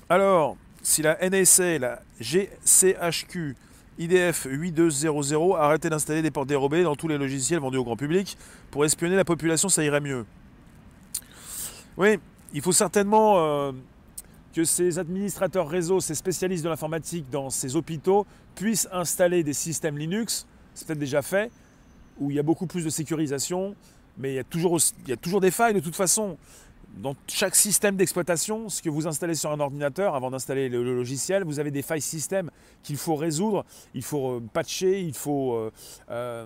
Alors, 0.09 0.57
si 0.83 1.01
la 1.01 1.17
NSA, 1.29 1.79
la 1.79 2.01
GCHQ, 2.19 3.55
IDF 3.97 4.45
8200, 4.49 5.55
arrêtez 5.55 5.89
d'installer 5.89 6.21
des 6.21 6.31
portes 6.31 6.49
dérobées 6.49 6.83
dans 6.83 6.97
tous 6.97 7.07
les 7.07 7.17
logiciels 7.17 7.61
vendus 7.61 7.77
au 7.77 7.85
grand 7.85 7.95
public. 7.95 8.37
Pour 8.71 8.83
espionner 8.83 9.15
la 9.15 9.23
population, 9.23 9.69
ça 9.69 9.85
irait 9.85 10.01
mieux. 10.01 10.25
Oui, 11.95 12.19
il 12.53 12.61
faut 12.61 12.73
certainement 12.73 13.37
euh, 13.37 13.71
que 14.55 14.63
ces 14.63 14.99
administrateurs 14.99 15.67
réseau, 15.67 15.99
ces 15.99 16.15
spécialistes 16.15 16.63
de 16.63 16.69
l'informatique 16.69 17.29
dans 17.29 17.49
ces 17.49 17.75
hôpitaux 17.75 18.25
puissent 18.55 18.87
installer 18.93 19.43
des 19.43 19.51
systèmes 19.51 19.97
Linux. 19.97 20.47
C'est 20.73 20.87
peut-être 20.87 20.99
déjà 20.99 21.21
fait, 21.21 21.51
où 22.19 22.31
il 22.31 22.37
y 22.37 22.39
a 22.39 22.43
beaucoup 22.43 22.65
plus 22.65 22.85
de 22.85 22.89
sécurisation, 22.89 23.75
mais 24.17 24.31
il 24.31 24.35
y 24.35 24.39
a 24.39 24.45
toujours, 24.45 24.79
il 25.03 25.09
y 25.09 25.13
a 25.13 25.17
toujours 25.17 25.41
des 25.41 25.51
failles 25.51 25.73
de 25.73 25.81
toute 25.81 25.95
façon 25.95 26.37
dans 26.97 27.15
chaque 27.27 27.55
système 27.55 27.97
d'exploitation, 27.97 28.69
ce 28.69 28.81
que 28.81 28.89
vous 28.89 29.07
installez 29.07 29.35
sur 29.35 29.51
un 29.51 29.59
ordinateur 29.59 30.15
avant 30.15 30.31
d'installer 30.31 30.69
le, 30.69 30.81
logiciel, 30.81 31.43
vous 31.43 31.59
avez 31.59 31.71
des 31.71 31.81
failles 31.81 31.99
système 32.01 32.49
qu'il 32.83 32.95
faut 32.95 33.15
résoudre, 33.15 33.65
il 33.93 34.03
faut 34.03 34.35
euh, 34.35 34.43
patcher, 34.53 35.01
il 35.01 35.13
faut 35.13 35.55
euh, 35.55 35.71
euh, 36.09 36.45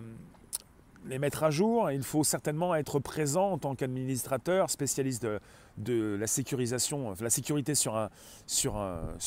les 1.06 1.20
mettre 1.20 1.44
à 1.44 1.50
jour, 1.50 1.92
il 1.92 2.04
faut 2.04 2.24
certainement 2.24 2.76
être 2.76 3.00
présent 3.00 3.52
en 3.52 3.58
tant 3.58 3.76
qu'administrateur, 3.76 4.70
spécialiste 4.70 5.26
de, 5.78 6.18
la 6.20 6.28
sécurisation, 6.28 7.14
la 7.20 7.30
sécurité 7.30 7.74
sur, 7.76 8.10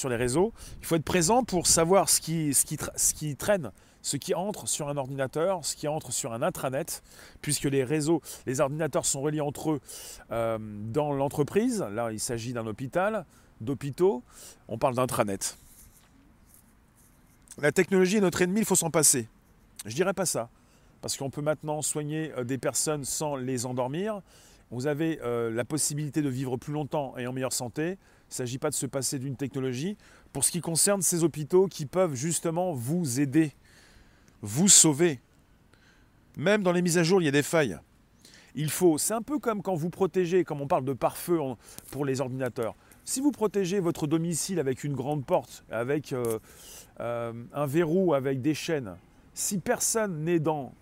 les 0.05 0.17
réseaux. 0.17 0.53
Il 0.81 0.87
faut 0.87 0.97
être 0.97 1.05
présent 1.05 1.45
pour 1.45 1.67
savoir 1.67 2.09
ce 2.09 2.21
qui 2.21 3.37
traîne 3.37 3.73
ce 4.03 4.17
qui 4.17 4.35
entre 4.35 4.69
sur 4.69 4.89
un 4.89 4.97
ordinateur, 4.97 5.65
ce 5.65 5.77
qui 5.77 5.89
entre 5.89 6.13
sur 6.13 6.33
un 6.33 6.43
intranet, 6.43 7.03
puisque 7.41 7.65
les 7.65 7.85
réseaux, 7.85 8.21
les 8.47 8.61
ordinateurs 8.61 9.07
sont 9.07 9.23
reliés 9.23 9.41
entre 9.41 9.73
eux 9.73 9.81
euh, 10.33 10.59
dans 10.61 11.13
l'entreprise. 11.13 11.85
Là, 11.93 12.13
il 12.13 12.21
s'agit 12.21 12.53
d'un 12.53 12.67
hôpital, 12.67 13.25
d'hôpitaux. 13.61 14.23
On 14.69 14.77
parle 14.77 14.97
d'intranet. 14.97 15.57
La 17.59 17.71
technologie 17.71 18.17
est 18.17 18.21
notre 18.21 18.43
ennemi, 18.43 18.61
il 18.61 18.67
faut 18.67 18.75
s'en 18.75 18.91
passer. 18.91 19.29
Je 19.87 19.95
dirais 19.95 20.15
pas 20.15 20.27
ça, 20.27 20.49
parce 21.03 21.17
qu'on 21.17 21.29
peut 21.29 21.43
maintenant 21.43 21.83
soigner 21.83 22.33
euh, 22.39 22.45
des 22.45 22.57
personnes 22.57 23.05
sans 23.05 23.37
les 23.37 23.67
endormir. 23.67 24.23
Vous 24.71 24.87
avez 24.87 25.21
euh, 25.23 25.51
la 25.51 25.67
possibilité 25.67 26.23
de 26.23 26.31
vivre 26.31 26.57
plus 26.57 26.73
longtemps 26.73 27.15
et 27.19 27.27
en 27.27 27.33
meilleure 27.33 27.53
santé. 27.53 27.89
Il 27.89 28.31
ne 28.31 28.35
s'agit 28.35 28.57
pas 28.57 28.71
de 28.71 28.75
se 28.75 28.87
passer 28.87 29.19
d'une 29.19 29.37
technologie. 29.37 29.99
Pour 30.33 30.45
ce 30.45 30.51
qui 30.51 30.63
concerne 30.63 31.03
ces 31.03 31.25
hôpitaux 31.25 31.67
qui 31.67 31.85
peuvent 31.85 32.15
justement 32.15 32.73
vous 32.73 33.21
aider 33.21 33.53
vous 34.41 34.69
sauver. 34.69 35.21
Même 36.37 36.63
dans 36.63 36.73
les 36.73 36.83
mises 36.83 36.99
à 36.99 37.03
jour, 37.03 37.21
il 37.21 37.27
y 37.27 37.29
a 37.29 37.33
des 37.33 37.43
failles. 37.43 37.79
Il 38.55 38.71
faut, 38.71 38.99
c'est 38.99 39.15
un 39.15 39.23
peu 39.23 39.39
comme 39.39 39.63
quand 39.63 39.75
vous 39.75 39.91
protégez, 39.91 40.45
comme 40.45 40.61
on 40.61 40.67
parle 40.67 40.85
de 40.85 40.93
pare-feu 40.93 41.39
pour 41.91 42.05
les 42.05 42.21
ordinateurs. 42.21 42.75
Si 43.05 43.21
vous 43.21 43.31
protégez 43.31 43.81
votre 43.81 44.07
domicile 44.07 44.59
avec 44.59 44.85
une 44.85 44.95
grande 44.95 45.25
porte, 45.25 45.65
avec 45.71 46.13
euh, 46.13 46.39
un 46.99 47.67
verrou, 47.67 48.15
avec 48.15 48.41
des 48.41 48.55
chaînes, 48.55 48.97
si 49.35 49.59
personne 49.59 50.25
n'est 50.25 50.41
dans 50.41 50.75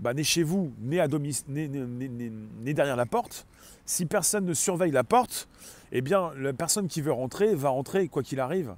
bah, 0.00 0.14
né 0.14 0.24
chez 0.24 0.42
vous, 0.42 0.72
né, 0.80 0.98
à 0.98 1.08
né, 1.08 2.74
derrière 2.74 2.96
la 2.96 3.06
porte, 3.06 3.46
si 3.84 4.06
personne 4.06 4.46
ne 4.46 4.54
surveille 4.54 4.92
la 4.92 5.04
porte, 5.04 5.48
eh 5.92 6.00
bien, 6.00 6.32
la 6.36 6.52
personne 6.52 6.88
qui 6.88 7.02
veut 7.02 7.12
rentrer 7.12 7.54
va 7.54 7.68
rentrer 7.68 8.08
quoi 8.08 8.22
qu'il 8.22 8.40
arrive. 8.40 8.74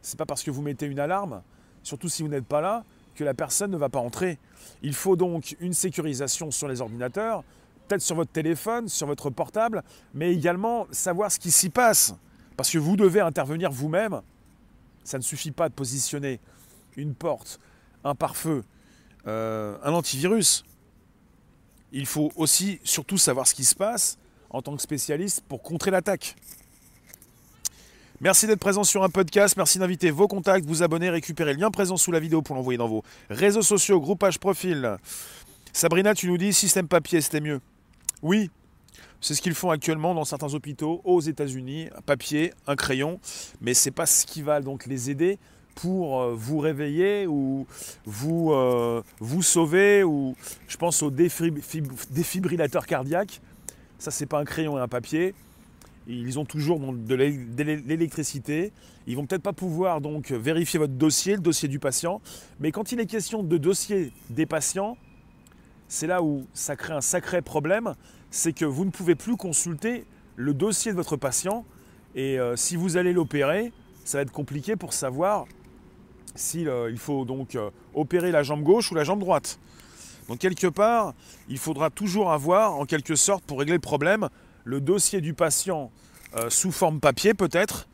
C'est 0.00 0.18
pas 0.18 0.24
parce 0.24 0.42
que 0.42 0.50
vous 0.50 0.62
mettez 0.62 0.86
une 0.86 0.98
alarme, 0.98 1.42
surtout 1.82 2.08
si 2.08 2.22
vous 2.22 2.28
n'êtes 2.28 2.46
pas 2.46 2.60
là, 2.60 2.84
que 3.14 3.24
la 3.24 3.34
personne 3.34 3.70
ne 3.70 3.76
va 3.76 3.88
pas 3.88 3.98
entrer. 3.98 4.38
Il 4.82 4.94
faut 4.94 5.16
donc 5.16 5.56
une 5.60 5.72
sécurisation 5.72 6.50
sur 6.50 6.68
les 6.68 6.80
ordinateurs, 6.80 7.44
peut-être 7.86 8.02
sur 8.02 8.16
votre 8.16 8.32
téléphone, 8.32 8.88
sur 8.88 9.06
votre 9.06 9.30
portable, 9.30 9.82
mais 10.14 10.32
également 10.32 10.86
savoir 10.90 11.30
ce 11.30 11.38
qui 11.38 11.50
s'y 11.50 11.70
passe. 11.70 12.14
Parce 12.56 12.70
que 12.70 12.78
vous 12.78 12.96
devez 12.96 13.20
intervenir 13.20 13.70
vous-même. 13.70 14.22
Ça 15.04 15.18
ne 15.18 15.22
suffit 15.22 15.50
pas 15.50 15.68
de 15.68 15.74
positionner 15.74 16.40
une 16.96 17.14
porte, 17.14 17.60
un 18.04 18.14
pare-feu, 18.14 18.64
euh, 19.26 19.76
un 19.82 19.92
antivirus. 19.92 20.64
Il 21.92 22.06
faut 22.06 22.32
aussi 22.36 22.80
surtout 22.84 23.18
savoir 23.18 23.46
ce 23.46 23.54
qui 23.54 23.64
se 23.64 23.74
passe 23.74 24.18
en 24.50 24.62
tant 24.62 24.76
que 24.76 24.82
spécialiste 24.82 25.42
pour 25.48 25.62
contrer 25.62 25.90
l'attaque. 25.90 26.36
Merci 28.20 28.46
d'être 28.46 28.60
présent 28.60 28.82
sur 28.82 29.02
un 29.02 29.10
podcast. 29.10 29.56
Merci 29.56 29.78
d'inviter 29.78 30.10
vos 30.10 30.26
contacts, 30.26 30.64
vous 30.64 30.82
abonner, 30.82 31.10
récupérer 31.10 31.52
le 31.52 31.60
lien 31.60 31.70
présent 31.70 31.96
sous 31.96 32.12
la 32.12 32.20
vidéo 32.20 32.40
pour 32.40 32.56
l'envoyer 32.56 32.78
dans 32.78 32.88
vos 32.88 33.02
réseaux 33.28 33.62
sociaux, 33.62 34.00
groupage, 34.00 34.38
profil. 34.38 34.96
Sabrina, 35.72 36.14
tu 36.14 36.28
nous 36.28 36.38
dis 36.38 36.54
système 36.54 36.88
papier, 36.88 37.20
c'était 37.20 37.42
mieux. 37.42 37.60
Oui, 38.22 38.50
c'est 39.20 39.34
ce 39.34 39.42
qu'ils 39.42 39.54
font 39.54 39.70
actuellement 39.70 40.14
dans 40.14 40.24
certains 40.24 40.54
hôpitaux 40.54 41.02
aux 41.04 41.20
États-Unis, 41.20 41.90
papier, 42.06 42.54
un 42.66 42.76
crayon, 42.76 43.20
mais 43.60 43.74
c'est 43.74 43.90
pas 43.90 44.06
ce 44.06 44.24
qui 44.24 44.40
va 44.40 44.60
donc 44.60 44.86
les 44.86 45.10
aider 45.10 45.38
pour 45.76 46.20
euh, 46.20 46.34
vous 46.34 46.58
réveiller 46.58 47.26
ou 47.28 47.66
vous, 48.04 48.52
euh, 48.52 49.02
vous 49.20 49.42
sauver 49.42 50.02
ou 50.02 50.34
je 50.66 50.76
pense 50.76 51.02
aux 51.02 51.10
défibrillateurs 51.10 52.86
cardiaques. 52.86 53.40
Ça 53.98 54.10
c'est 54.10 54.26
pas 54.26 54.40
un 54.40 54.44
crayon 54.44 54.76
et 54.78 54.80
un 54.80 54.88
papier. 54.88 55.34
Ils 56.08 56.38
ont 56.38 56.44
toujours 56.44 56.78
de 56.80 57.14
l'électricité. 57.14 58.72
Ils 59.06 59.16
vont 59.16 59.26
peut-être 59.26 59.42
pas 59.42 59.52
pouvoir 59.52 60.00
donc 60.00 60.30
vérifier 60.30 60.78
votre 60.78 60.94
dossier, 60.94 61.34
le 61.34 61.42
dossier 61.42 61.68
du 61.68 61.78
patient, 61.78 62.20
mais 62.60 62.72
quand 62.72 62.92
il 62.92 63.00
est 63.00 63.06
question 63.06 63.42
de 63.42 63.56
dossier 63.56 64.12
des 64.30 64.46
patients, 64.46 64.96
c'est 65.88 66.06
là 66.06 66.22
où 66.22 66.46
ça 66.54 66.76
crée 66.76 66.92
un 66.92 67.00
sacré 67.00 67.42
problème, 67.42 67.94
c'est 68.30 68.52
que 68.52 68.64
vous 68.64 68.84
ne 68.84 68.90
pouvez 68.90 69.14
plus 69.14 69.36
consulter 69.36 70.04
le 70.36 70.54
dossier 70.54 70.92
de 70.92 70.96
votre 70.96 71.16
patient 71.16 71.64
et 72.14 72.38
euh, 72.38 72.56
si 72.56 72.76
vous 72.76 72.96
allez 72.96 73.12
l'opérer, 73.12 73.72
ça 74.04 74.18
va 74.18 74.22
être 74.22 74.32
compliqué 74.32 74.74
pour 74.76 74.92
savoir 74.92 75.46
s'il 76.36 76.68
euh, 76.68 76.94
faut 76.96 77.24
donc 77.24 77.54
euh, 77.54 77.70
opérer 77.94 78.30
la 78.30 78.42
jambe 78.42 78.62
gauche 78.62 78.90
ou 78.92 78.94
la 78.94 79.04
jambe 79.04 79.20
droite. 79.20 79.58
Donc 80.28 80.38
quelque 80.38 80.66
part, 80.66 81.14
il 81.48 81.58
faudra 81.58 81.90
toujours 81.90 82.32
avoir, 82.32 82.74
en 82.74 82.84
quelque 82.84 83.14
sorte, 83.14 83.44
pour 83.44 83.58
régler 83.58 83.74
le 83.74 83.80
problème, 83.80 84.28
le 84.64 84.80
dossier 84.80 85.20
du 85.20 85.34
patient 85.34 85.90
sous 86.48 86.72
forme 86.72 86.98
papier 87.00 87.32
peut-être, 87.32 87.88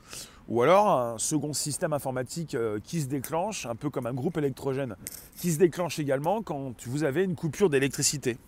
ou 0.48 0.62
alors 0.62 0.88
un 0.88 1.18
second 1.18 1.52
système 1.52 1.92
informatique 1.92 2.56
qui 2.82 3.02
se 3.02 3.06
déclenche, 3.06 3.66
un 3.66 3.76
peu 3.76 3.90
comme 3.90 4.06
un 4.06 4.14
groupe 4.14 4.38
électrogène, 4.38 4.96
qui 5.36 5.52
se 5.52 5.58
déclenche 5.58 5.98
également 5.98 6.42
quand 6.42 6.74
vous 6.86 7.04
avez 7.04 7.22
une 7.22 7.36
coupure 7.36 7.68
d'électricité. 7.68 8.38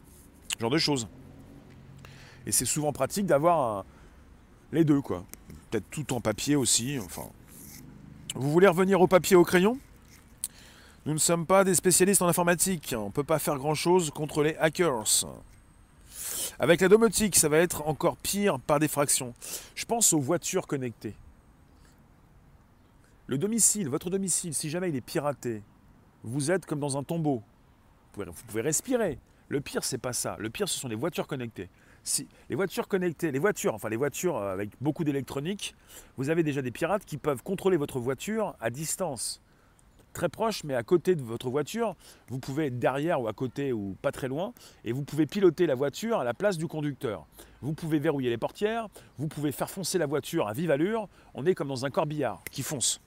Genre 0.59 0.71
de 0.71 0.79
choses. 0.79 1.07
Et 2.47 2.53
c'est 2.53 2.65
souvent 2.65 2.93
pratique 2.93 3.27
d'avoir 3.27 3.85
les 4.73 4.85
deux, 4.85 5.01
quoi. 5.01 5.25
Peut-être 5.71 5.89
tout 5.91 6.13
en 6.15 6.21
papier 6.21 6.57
aussi. 6.57 6.99
Enfin. 6.99 7.29
Vous 8.37 8.51
voulez 8.51 8.67
revenir 8.67 9.01
au 9.01 9.07
papier 9.07 9.37
au 9.37 9.45
crayon? 9.45 9.79
Nous 11.07 11.13
ne 11.13 11.19
sommes 11.19 11.47
pas 11.47 11.63
des 11.63 11.75
spécialistes 11.75 12.21
en 12.21 12.27
informatique. 12.27 12.93
On 12.99 13.07
ne 13.07 13.13
peut 13.13 13.23
pas 13.23 13.39
faire 13.39 13.59
grand-chose 13.59 14.11
contre 14.11 14.43
les 14.43 14.57
hackers. 14.57 15.25
Avec 16.59 16.81
la 16.81 16.89
domotique, 16.89 17.37
ça 17.37 17.49
va 17.49 17.59
être 17.59 17.87
encore 17.87 18.17
pire 18.17 18.59
par 18.59 18.81
défraction. 18.81 19.35
Je 19.77 19.85
pense 19.85 20.13
aux 20.13 20.19
voitures 20.19 20.67
connectées. 20.67 21.15
Le 23.29 23.39
domicile, 23.39 23.89
votre 23.89 24.11
domicile, 24.11 24.53
si 24.53 24.69
jamais 24.69 24.89
il 24.89 24.97
est 24.97 25.01
piraté, 25.01 25.63
vous 26.25 26.51
êtes 26.51 26.67
comme 26.67 26.81
dans 26.81 26.97
un 26.97 27.05
tombeau. 27.05 27.41
Vous 28.17 28.33
pouvez, 28.49 28.63
respirer. 28.63 29.21
Le 29.49 29.61
pire, 29.61 29.85
c'est 29.85 29.99
pas 29.99 30.13
ça. 30.13 30.37
Le 30.41 30.51
pire, 30.51 30.69
ce 30.69 30.79
sont 30.81 30.89
les 30.89 30.97
voitures 30.97 31.29
connectées 31.29 31.69
les 32.49 32.57
voitures 32.57 32.89
connectées, 32.89 33.31
les 33.31 33.39
voitures, 33.39 33.75
enfin 33.75 33.89
les 33.89 33.97
voitures 33.97 34.37
euh, 34.37 34.53
avec 34.53 34.71
beaucoup 34.81 35.05
d'électronique, 35.05 35.75
vous 36.17 36.31
avez 36.31 36.43
déjà 36.43 36.63
des 36.63 36.71
pirates 36.71 37.05
qui 37.05 37.17
peuvent 37.17 37.43
contrôler 37.43 37.77
votre 37.77 37.99
voiture 37.99 38.55
à 38.61 38.71
distance. 38.71 39.41
Très 40.13 40.29
proche, 40.29 40.63
mais 40.63 40.75
à 40.75 40.85
côté 40.85 41.17
de 41.17 41.23
votre 41.23 41.51
voiture, 41.51 41.97
vous 42.29 42.39
pouvez 42.39 42.67
être 42.67 42.79
derrière 42.79 43.21
ou 43.21 43.27
à 43.27 43.33
côté 43.33 43.73
ou 43.73 43.97
pas 44.01 44.13
très 44.13 44.29
loin, 44.29 44.53
et 44.85 44.93
vous 44.93 45.03
pouvez 45.03 45.27
piloter 45.27 45.67
la 45.67 45.75
voiture 45.75 46.21
à 46.21 46.25
la 46.25 46.35
place 46.35 46.57
du 46.57 46.69
conducteur. 46.69 47.27
Vous 47.63 47.73
pouvez 47.73 47.99
verrouiller 47.99 48.31
les 48.31 48.39
portières, 48.39 48.89
vous 49.19 49.27
pouvez 49.27 49.51
faire 49.51 49.71
foncer 49.71 49.99
la 49.99 50.07
voiture 50.07 50.47
à 50.47 50.53
vive 50.53 50.71
allure, 50.71 51.09
on 51.35 51.47
est 51.47 51.55
comme 51.55 51.69
dans 51.69 51.85
un 51.85 51.91
corbillard 51.91 52.43
qui 52.53 52.63
fonce. 52.63 53.01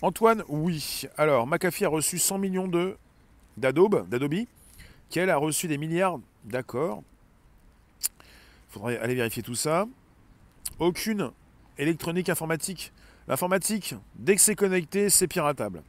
Antoine, 0.00 0.42
oui. 0.48 1.02
Alors, 1.16 1.46
McAfee 1.46 1.84
a 1.84 1.88
reçu 1.88 2.18
100 2.18 2.38
millions 2.38 2.68
de 2.68 2.96
d'Adobe, 3.56 4.08
d'Adobe, 4.08 4.46
qu'elle 5.10 5.30
a 5.30 5.36
reçu 5.36 5.68
des 5.68 5.78
milliards 5.78 6.18
D'accord. 6.44 7.02
Il 8.00 8.72
faudrait 8.72 8.98
aller 8.98 9.14
vérifier 9.14 9.42
tout 9.42 9.54
ça. 9.54 9.86
Aucune 10.78 11.30
électronique 11.78 12.28
informatique. 12.28 12.92
L'informatique, 13.26 13.94
dès 14.14 14.34
que 14.36 14.40
c'est 14.40 14.54
connecté, 14.54 15.10
c'est 15.10 15.28
piratable. 15.28 15.82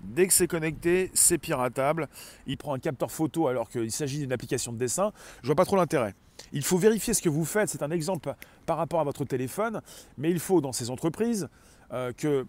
Dès 0.00 0.26
que 0.26 0.32
c'est 0.32 0.46
connecté, 0.46 1.10
c'est 1.12 1.38
piratable. 1.38 2.08
Il 2.46 2.56
prend 2.56 2.74
un 2.74 2.78
capteur 2.78 3.10
photo 3.10 3.48
alors 3.48 3.68
qu'il 3.68 3.90
s'agit 3.90 4.18
d'une 4.18 4.32
application 4.32 4.72
de 4.72 4.78
dessin. 4.78 5.12
Je 5.42 5.46
vois 5.46 5.56
pas 5.56 5.64
trop 5.64 5.76
l'intérêt. 5.76 6.14
Il 6.52 6.62
faut 6.62 6.78
vérifier 6.78 7.14
ce 7.14 7.20
que 7.20 7.28
vous 7.28 7.44
faites. 7.44 7.68
C'est 7.68 7.82
un 7.82 7.90
exemple 7.90 8.32
par 8.64 8.76
rapport 8.76 9.00
à 9.00 9.04
votre 9.04 9.24
téléphone. 9.24 9.82
Mais 10.16 10.30
il 10.30 10.38
faut, 10.38 10.60
dans 10.60 10.72
ces 10.72 10.90
entreprises, 10.90 11.48
euh, 11.92 12.12
que, 12.12 12.46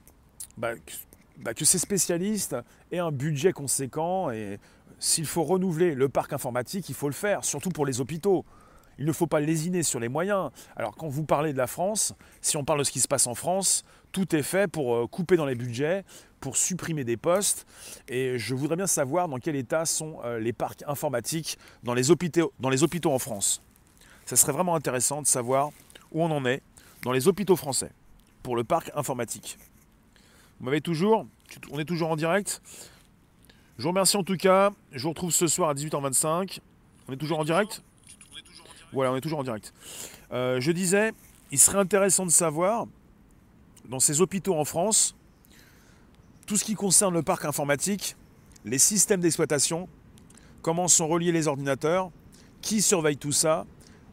bah, 0.57 0.73
bah, 1.37 1.53
que 1.53 1.65
ces 1.65 1.79
spécialistes 1.79 2.55
aient 2.91 2.99
un 2.99 3.11
budget 3.11 3.51
conséquent 3.51 4.29
et 4.29 4.59
s'il 4.99 5.25
faut 5.25 5.43
renouveler 5.43 5.95
le 5.95 6.09
parc 6.09 6.33
informatique, 6.33 6.89
il 6.89 6.95
faut 6.95 7.07
le 7.07 7.13
faire, 7.13 7.43
surtout 7.43 7.69
pour 7.69 7.85
les 7.85 8.01
hôpitaux. 8.01 8.45
Il 8.97 9.05
ne 9.05 9.13
faut 9.13 9.27
pas 9.27 9.39
lésiner 9.39 9.81
sur 9.81 10.01
les 10.01 10.09
moyens. 10.09 10.51
Alors 10.75 10.95
quand 10.95 11.07
vous 11.07 11.23
parlez 11.23 11.53
de 11.53 11.57
la 11.57 11.67
France, 11.67 12.13
si 12.41 12.57
on 12.57 12.65
parle 12.65 12.79
de 12.79 12.83
ce 12.83 12.91
qui 12.91 12.99
se 12.99 13.07
passe 13.07 13.27
en 13.27 13.33
France, 13.33 13.85
tout 14.11 14.35
est 14.35 14.43
fait 14.43 14.69
pour 14.69 14.93
euh, 14.93 15.07
couper 15.07 15.37
dans 15.37 15.45
les 15.45 15.55
budgets, 15.55 16.03
pour 16.41 16.57
supprimer 16.57 17.05
des 17.05 17.15
postes. 17.15 17.65
Et 18.09 18.37
je 18.37 18.55
voudrais 18.55 18.75
bien 18.75 18.87
savoir 18.87 19.29
dans 19.29 19.37
quel 19.37 19.55
état 19.55 19.85
sont 19.85 20.19
euh, 20.25 20.37
les 20.39 20.51
parcs 20.51 20.83
informatiques 20.85 21.57
dans 21.83 21.93
les 21.93 22.11
hôpitaux, 22.11 22.51
dans 22.59 22.69
les 22.69 22.83
hôpitaux 22.83 23.13
en 23.13 23.19
France. 23.19 23.61
Ça 24.25 24.35
serait 24.35 24.51
vraiment 24.51 24.75
intéressant 24.75 25.21
de 25.21 25.27
savoir 25.27 25.69
où 26.11 26.21
on 26.21 26.31
en 26.31 26.45
est 26.45 26.61
dans 27.03 27.13
les 27.13 27.29
hôpitaux 27.29 27.55
français 27.55 27.91
pour 28.43 28.57
le 28.57 28.65
parc 28.65 28.91
informatique. 28.95 29.57
Vous 30.59 30.65
m'avez 30.65 30.81
toujours 30.81 31.25
On 31.71 31.79
est 31.79 31.85
toujours 31.85 32.11
en 32.11 32.17
direct? 32.17 32.61
Je 33.79 33.83
vous 33.83 33.89
remercie 33.91 34.17
en 34.17 34.23
tout 34.25 34.35
cas. 34.35 34.71
Je 34.91 35.03
vous 35.03 35.09
retrouve 35.09 35.31
ce 35.31 35.47
soir 35.47 35.69
à 35.69 35.73
18h25. 35.73 36.59
On 37.07 37.13
est 37.13 37.17
toujours 37.17 37.39
en 37.39 37.45
direct? 37.45 37.81
Voilà, 38.91 39.13
on 39.13 39.15
est 39.15 39.21
toujours 39.21 39.39
en 39.39 39.43
direct. 39.43 39.73
Euh, 40.33 40.59
je 40.59 40.73
disais, 40.73 41.13
il 41.49 41.57
serait 41.57 41.77
intéressant 41.77 42.25
de 42.25 42.31
savoir, 42.31 42.87
dans 43.87 44.01
ces 44.01 44.19
hôpitaux 44.19 44.55
en 44.55 44.65
France, 44.65 45.15
tout 46.45 46.57
ce 46.57 46.65
qui 46.65 46.75
concerne 46.75 47.13
le 47.13 47.23
parc 47.23 47.45
informatique, 47.45 48.17
les 48.65 48.79
systèmes 48.79 49.21
d'exploitation, 49.21 49.87
comment 50.61 50.89
sont 50.89 51.07
reliés 51.07 51.31
les 51.31 51.47
ordinateurs, 51.47 52.11
qui 52.61 52.81
surveille 52.81 53.15
tout 53.15 53.31
ça, 53.31 53.65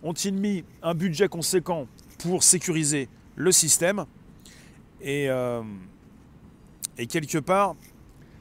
ont-ils 0.04 0.34
mis 0.34 0.64
un 0.80 0.94
budget 0.94 1.26
conséquent 1.26 1.88
pour 2.18 2.44
sécuriser 2.44 3.08
le 3.34 3.50
système? 3.50 4.04
Euh, 5.04 5.62
et 6.98 7.08
quelque 7.08 7.38
part, 7.38 7.74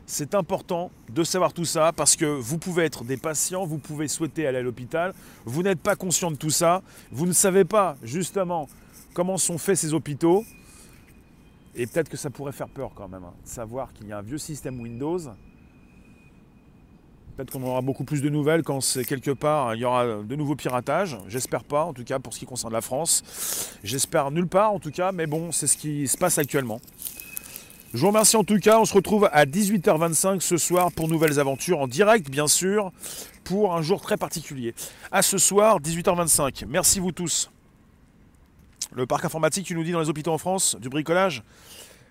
c'est 0.06 0.36
important 0.36 0.92
de 1.10 1.24
savoir 1.24 1.54
tout 1.54 1.66
ça 1.66 1.92
parce 1.92 2.16
que 2.16 2.26
vous 2.26 2.58
pouvez 2.58 2.84
être 2.84 3.04
des 3.04 3.18
patients, 3.18 3.66
vous 3.66 3.80
pouvez 3.80 4.08
souhaiter 4.08 4.46
aller 4.48 4.60
à 4.60 4.62
l'hôpital, 4.62 5.14
vous 5.46 5.64
n'êtes 5.64 5.80
pas 5.80 5.96
conscient 5.96 6.32
de 6.32 6.36
tout 6.36 6.50
ça, 6.50 6.82
vous 7.12 7.26
ne 7.26 7.34
savez 7.34 7.66
pas 7.66 7.98
justement 8.04 8.68
comment 9.14 9.38
sont 9.38 9.58
faits 9.58 9.78
ces 9.78 9.94
hôpitaux. 9.94 10.46
Et 11.78 11.88
peut-être 11.88 12.10
que 12.10 12.18
ça 12.18 12.30
pourrait 12.30 12.54
faire 12.54 12.70
peur 12.70 12.92
quand 12.96 13.10
même, 13.10 13.24
hein, 13.24 13.34
de 13.44 13.50
savoir 13.50 13.92
qu'il 13.94 14.08
y 14.08 14.14
a 14.14 14.20
un 14.20 14.22
vieux 14.22 14.38
système 14.38 14.80
Windows. 14.80 15.20
Peut-être 17.36 17.52
qu'on 17.52 17.64
aura 17.64 17.82
beaucoup 17.82 18.06
plus 18.06 18.22
de 18.22 18.30
nouvelles 18.30 18.64
quand 18.64 18.80
c'est 18.80 19.04
quelque 19.04 19.32
part, 19.32 19.76
il 19.76 19.82
y 19.82 19.86
aura 19.86 20.24
de 20.24 20.36
nouveaux 20.38 20.56
piratages. 20.56 21.18
J'espère 21.28 21.66
pas, 21.66 21.84
en 21.84 21.94
tout 21.94 22.06
cas 22.06 22.18
pour 22.20 22.34
ce 22.34 22.40
qui 22.40 22.46
concerne 22.46 22.72
la 22.72 22.80
France. 22.80 23.78
J'espère 23.84 24.32
nulle 24.32 24.48
part, 24.48 24.72
en 24.72 24.80
tout 24.80 24.92
cas, 24.92 25.12
mais 25.12 25.28
bon, 25.28 25.52
c'est 25.52 25.68
ce 25.68 25.76
qui 25.76 26.08
se 26.08 26.18
passe 26.18 26.38
actuellement. 26.38 26.80
Je 27.96 28.02
vous 28.02 28.08
remercie 28.08 28.36
en 28.36 28.44
tout 28.44 28.60
cas. 28.60 28.78
On 28.78 28.84
se 28.84 28.94
retrouve 28.94 29.30
à 29.32 29.46
18h25 29.46 30.42
ce 30.42 30.58
soir 30.58 30.92
pour 30.92 31.08
nouvelles 31.08 31.40
aventures 31.40 31.80
en 31.80 31.88
direct, 31.88 32.30
bien 32.30 32.46
sûr, 32.46 32.92
pour 33.46 33.74
un 33.74 33.82
jour 33.82 34.02
très 34.02 34.18
particulier. 34.18 34.76
À 35.14 35.22
ce 35.22 35.38
soir, 35.38 35.80
18h25. 35.80 36.66
Merci 36.68 37.00
vous 37.00 37.14
tous. 37.14 37.50
Le 38.94 39.06
parc 39.06 39.24
informatique, 39.24 39.66
tu 39.66 39.76
nous 39.76 39.84
dis 39.86 39.94
dans 39.94 40.02
les 40.02 40.10
hôpitaux 40.10 40.34
en 40.34 40.38
France, 40.38 40.76
du 40.82 40.90
bricolage 40.90 41.42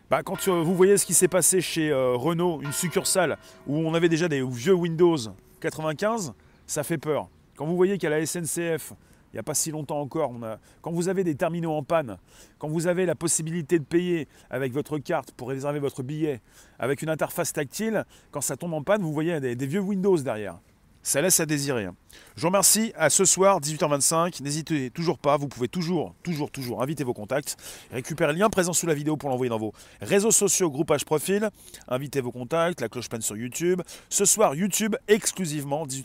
bah, 0.09 0.23
quand 0.23 0.49
euh, 0.49 0.63
vous 0.63 0.75
voyez 0.75 0.97
ce 0.97 1.05
qui 1.05 1.13
s'est 1.13 1.29
passé 1.29 1.61
chez 1.61 1.91
euh, 1.91 2.15
Renault, 2.15 2.61
une 2.63 2.73
succursale 2.73 3.37
où 3.67 3.77
on 3.77 3.93
avait 3.93 4.09
déjà 4.09 4.27
des 4.27 4.43
vieux 4.43 4.73
Windows 4.73 5.19
95, 5.61 6.33
ça 6.67 6.83
fait 6.83 6.99
peur. 6.99 7.29
Quand 7.57 7.67
vous 7.67 7.77
voyez 7.77 7.99
qu'à 7.99 8.09
la 8.09 8.25
SNCF, 8.25 8.95
il 9.35 9.39
n'y 9.39 9.41
a 9.41 9.43
pas 9.43 9.55
si 9.55 9.73
longtemps 9.73 10.01
encore, 10.01 10.33
quand 10.81 10.93
vous 10.93 11.09
avez 11.09 11.25
des 11.25 11.35
terminaux 11.35 11.73
en 11.73 11.83
panne, 11.83 12.19
quand 12.59 12.69
vous 12.69 12.87
avez 12.87 13.05
la 13.05 13.17
possibilité 13.17 13.81
de 13.81 13.85
payer 13.85 14.29
avec 14.49 14.73
votre 14.73 14.97
carte 14.99 15.33
pour 15.33 15.49
réserver 15.49 15.81
votre 15.81 16.05
billet, 16.05 16.41
avec 16.79 17.03
une 17.03 17.09
interface 17.09 17.53
tactile, 17.53 18.05
quand 18.31 18.41
ça 18.41 18.57
tombe 18.57 18.75
en 18.75 18.85
panne, 18.85 19.03
vous 19.03 19.13
voyez 19.13 19.41
des, 19.41 19.67
vieux 19.67 19.81
Windows 19.81 20.17
derrière 20.19 20.61
ça 21.07 21.21
laisse 21.21 21.39
à 21.39 21.45
désirer. 21.45 21.87
Je 22.35 22.41
vous 22.41 22.47
remercie. 22.47 22.95
À 22.97 23.11
ce 23.11 23.27
soir, 23.27 23.61
18h25. 23.61 24.43
N'hésitez 24.43 24.91
toujours 24.91 25.19
pas. 25.19 25.37
Vous 25.37 25.49
pouvez 25.49 25.69
toujours, 25.69 26.15
toujours, 26.23 26.51
toujours 26.51 26.83
inviter 26.83 27.05
vos 27.05 27.13
contacts. 27.13 27.59
Récupérez 27.93 28.33
le 28.33 28.39
lien 28.39 28.49
présent 28.49 28.73
sous 28.73 28.87
la 28.87 28.95
vidéo 28.95 29.19
pour 29.19 29.29
l'envoyer 29.29 29.51
dans 29.51 29.59
vos 29.59 29.75
réseaux 30.01 30.31
sociaux, 30.31 30.71
groupage 30.71 31.05
profil. 31.05 31.51
Invitez 31.89 32.23
vos 32.23 32.33
contacts, 32.33 32.81
la 32.81 32.89
cloche 32.89 33.11
pleine 33.11 33.21
sur 33.21 33.37
YouTube. 33.37 33.83
Ce 34.09 34.25
soir, 34.25 34.55
YouTube 34.55 34.97
exclusivement, 35.07 35.87
18h25. 35.87 36.03